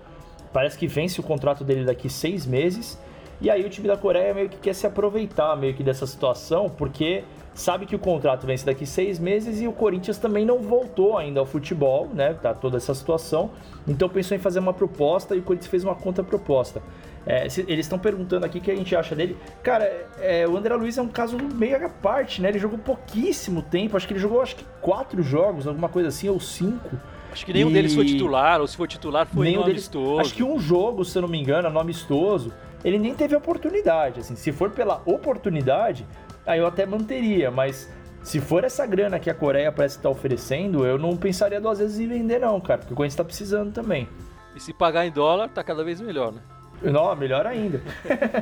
Parece 0.53 0.79
que 0.79 0.87
vence 0.87 1.21
o 1.21 1.23
contrato 1.23 1.65
dele 1.65 1.85
daqui 1.85 2.09
seis 2.09 2.47
meses. 2.47 2.99
E 3.41 3.51
aí 3.51 3.65
o 3.65 3.69
time 3.69 3.89
da 3.89 3.97
Coreia 3.97 4.33
meio 4.33 4.49
que 4.49 4.57
quer 4.57 4.75
se 4.75 4.87
aproveitar 4.87 5.57
meio 5.57 5.75
que 5.75 5.83
dessa 5.83 6.07
situação, 6.07 6.71
porque 6.71 7.25
sabe 7.55 7.87
que 7.87 7.95
o 7.95 7.99
contrato 7.99 8.47
vence 8.47 8.67
daqui 8.67 8.85
seis 8.85 9.19
meses 9.19 9.61
e 9.61 9.69
o 9.69 9.73
Corinthians 9.73 10.19
também 10.19 10.45
não 10.45 10.59
voltou 10.59 11.17
ainda 11.17 11.39
ao 11.41 11.47
futebol, 11.47 12.09
né? 12.13 12.35
Tá 12.35 12.53
toda 12.53 12.77
essa 12.77 12.93
situação. 12.95 13.51
Então 13.87 14.09
pensou 14.09 14.37
em 14.37 14.41
fazer 14.41 14.59
uma 14.59 14.73
proposta 14.73 15.35
e 15.37 15.39
o 15.39 15.43
Corinthians 15.43 15.71
fez 15.71 15.85
uma 15.85 15.95
contraproposta. 15.95 16.83
É, 17.27 17.45
eles 17.67 17.87
estão 17.87 17.99
perguntando 17.99 18.45
aqui 18.45 18.59
o 18.59 18.61
que 18.61 18.71
a 18.71 18.77
gente 18.77 18.95
acha 18.95 19.15
dele. 19.15 19.37
Cara, 19.63 19.85
é, 20.21 20.47
o 20.47 20.57
André 20.57 20.75
Luiz 20.75 20.99
é 20.99 21.03
um 21.03 21.09
caso 21.09 21.39
meio 21.55 21.87
à 21.87 21.89
parte, 21.89 22.43
né? 22.43 22.51
Ele 22.51 22.59
jogou 22.59 22.79
pouquíssimo 22.79 23.63
tempo, 23.63 23.97
acho 23.97 24.07
que 24.07 24.13
ele 24.13 24.21
jogou 24.21 24.43
acho 24.43 24.57
que 24.57 24.65
quatro 24.83 25.23
jogos, 25.23 25.67
alguma 25.67 25.89
coisa 25.89 26.09
assim, 26.09 26.29
ou 26.29 26.39
cinco. 26.39 26.91
Acho 27.33 27.47
que 27.47 27.53
nenhum 27.53 27.71
E- 27.71 27.73
deles 27.73 27.95
foi 27.95 28.05
titular, 28.05 28.61
ou 28.61 28.67
se 28.67 28.77
foi 28.77 28.87
titular 28.87 29.27
foi 29.27 29.47
Nenhum 29.47 29.61
no 29.61 29.65
deles- 29.67 29.85
amistoso. 29.85 30.21
Acho 30.21 30.35
que 30.35 30.43
um 30.45 30.59
jogo, 30.59 31.05
se 31.05 31.17
eu 31.17 31.23
não 31.23 31.29
me 31.29 31.41
engano, 31.41 31.71
no 31.71 31.81
amistoso, 31.81 32.53
ele 32.85 32.99
nem 32.99 33.15
teve 33.15 33.35
oportunidade. 33.35 34.21
Assim, 34.21 34.37
se 34.37 34.53
for 34.53 34.71
pela 34.71 35.01
oportunidade, 35.07 36.07
aí 36.47 36.59
eu 36.61 36.67
até 36.67 36.85
manteria, 36.87 37.51
mas 37.51 37.91
se 38.23 38.41
for 38.41 38.65
essa 38.65 38.87
grana 38.87 39.19
que 39.19 39.29
a 39.29 39.35
Coreia 39.35 39.71
parece 39.71 39.97
estar 39.97 40.09
oferecendo, 40.11 40.87
eu 40.87 40.99
não 40.99 41.17
pensaria 41.17 41.61
duas 41.61 41.79
vezes 41.79 41.99
em 42.01 42.09
vender, 42.09 42.39
não, 42.41 42.61
cara, 42.61 42.79
porque 42.81 42.93
o 42.93 42.97
Corinthians 42.97 43.17
tá 43.17 43.25
precisando 43.25 43.73
também. 43.73 44.09
E 44.57 44.61
se 44.61 44.73
pagar 44.73 45.05
em 45.07 45.11
dólar, 45.11 45.49
tá 45.49 45.63
cada 45.65 45.83
vez 45.85 46.01
melhor, 46.01 46.33
né? 46.33 46.41
Não, 46.83 47.15
melhor 47.17 47.47
ainda. 47.47 47.81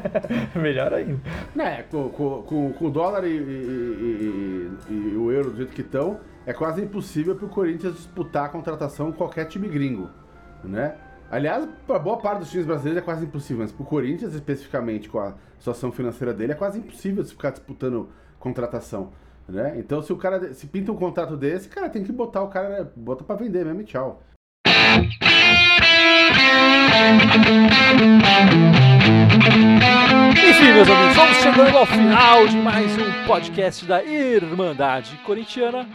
melhor 0.55 0.93
ainda. 0.93 1.21
É, 1.59 1.83
com, 1.83 2.09
com, 2.09 2.73
com- 2.73 2.87
o 2.87 2.91
dólar 2.91 3.25
e, 3.25 3.31
e- 3.31 4.71
e- 4.91 4.93
e 4.93 5.17
o 5.17 5.31
euro 5.31 5.51
do 5.51 5.57
jeito 5.57 5.73
que 5.73 5.81
estão, 5.83 6.21
é 6.47 6.53
quase 6.53 6.83
impossível 6.83 7.35
pro 7.37 7.49
Corinthians 7.49 7.95
disputar 7.95 8.47
a 8.47 8.49
contratação 8.49 9.13
com 9.13 9.19
qualquer 9.19 9.47
time 9.47 9.69
gringo, 9.69 10.11
né? 10.65 10.95
Aliás, 11.33 11.67
para 11.87 11.99
boa 11.99 12.19
parte 12.19 12.41
dos 12.41 12.51
times 12.51 12.67
brasileiros 12.67 13.03
é 13.03 13.05
quase 13.07 13.25
impossível, 13.25 13.63
mas 13.63 13.73
pro 13.73 13.87
Corinthians, 13.87 14.35
especificamente 14.35 15.09
com 15.09 15.19
a 15.19 15.33
situação 15.59 15.91
financeira 15.91 16.35
dele, 16.35 16.53
é 16.53 16.55
quase 16.55 16.79
impossível 16.79 17.25
ficar 17.25 17.49
disputando 17.49 18.11
contratação, 18.39 19.13
né? 19.49 19.73
Então, 19.79 20.03
se 20.03 20.13
o 20.13 20.17
cara 20.19 20.53
se 20.53 20.67
pinta 20.67 20.93
um 20.93 20.95
contrato 20.95 21.35
desse, 21.35 21.71
cara, 21.71 21.89
tem 21.89 22.05
que 22.05 22.13
botar 22.13 22.43
o 22.43 22.49
cara, 22.49 22.93
bota 22.95 23.25
para 23.25 23.37
vender 23.37 23.65
mesmo 23.65 23.81
e 23.81 23.85
tchau. 23.85 24.23
Enfim, 30.37 30.73
meus 30.75 30.91
amigos, 30.91 31.17
vamos 31.17 31.37
chegando 31.39 31.79
ao 31.79 31.87
final 31.87 32.47
de 32.47 32.57
mais 32.59 32.93
um 32.99 33.27
podcast 33.27 33.87
da 33.87 34.05
Irmandade 34.05 35.19
Corintiana. 35.25 35.89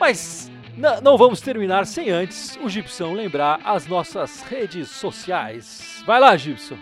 Mas 0.00 0.51
n- 0.76 1.00
não 1.02 1.16
vamos 1.16 1.40
terminar 1.40 1.86
sem 1.86 2.10
antes 2.10 2.58
o 2.62 2.68
Gibson 2.68 3.12
lembrar 3.12 3.60
as 3.64 3.86
nossas 3.86 4.42
redes 4.42 4.88
sociais. 4.88 6.02
Vai 6.06 6.20
lá, 6.20 6.36
Gibson. 6.36 6.76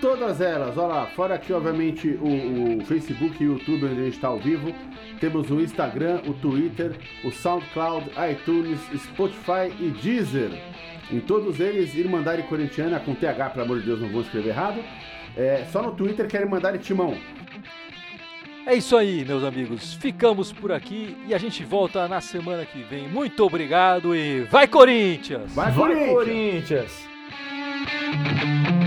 Todas 0.00 0.42
elas, 0.42 0.76
olha 0.76 0.86
lá, 0.88 1.06
fora 1.06 1.36
aqui, 1.36 1.52
obviamente, 1.54 2.08
o, 2.20 2.78
o 2.80 2.84
Facebook 2.84 3.42
e 3.42 3.46
o 3.48 3.52
YouTube, 3.54 3.86
onde 3.86 4.00
a 4.00 4.04
gente 4.04 4.14
está 4.16 4.28
ao 4.28 4.38
vivo. 4.38 4.74
Temos 5.20 5.50
o 5.50 5.58
Instagram, 5.58 6.20
o 6.26 6.34
Twitter, 6.34 6.92
o 7.24 7.30
SoundCloud, 7.30 8.10
iTunes, 8.30 8.78
Spotify 8.94 9.72
e 9.80 9.88
Deezer. 10.02 10.50
Em 11.10 11.20
todos 11.20 11.60
eles, 11.60 11.94
Irmandade 11.94 12.42
Corintiana, 12.42 13.00
com 13.00 13.14
TH, 13.14 13.50
pelo 13.50 13.64
amor 13.64 13.80
de 13.80 13.86
Deus, 13.86 14.00
não 14.00 14.10
vou 14.10 14.20
escrever 14.20 14.50
errado. 14.50 14.82
É, 15.34 15.64
só 15.72 15.80
no 15.82 15.92
Twitter 15.92 16.26
que 16.26 16.36
é 16.36 16.40
Irmandade 16.42 16.78
Timão. 16.78 17.16
É 18.66 18.74
isso 18.74 18.96
aí, 18.96 19.24
meus 19.24 19.44
amigos. 19.44 19.94
Ficamos 19.94 20.52
por 20.52 20.72
aqui 20.72 21.16
e 21.28 21.32
a 21.32 21.38
gente 21.38 21.62
volta 21.62 22.08
na 22.08 22.20
semana 22.20 22.66
que 22.66 22.82
vem. 22.82 23.08
Muito 23.08 23.44
obrigado 23.44 24.14
e 24.14 24.40
vai 24.50 24.66
Corinthians! 24.66 25.52
Vai, 25.54 25.70
Vai, 25.70 26.06
Corinthians! 26.06 26.92
Corinthians! 27.72 28.85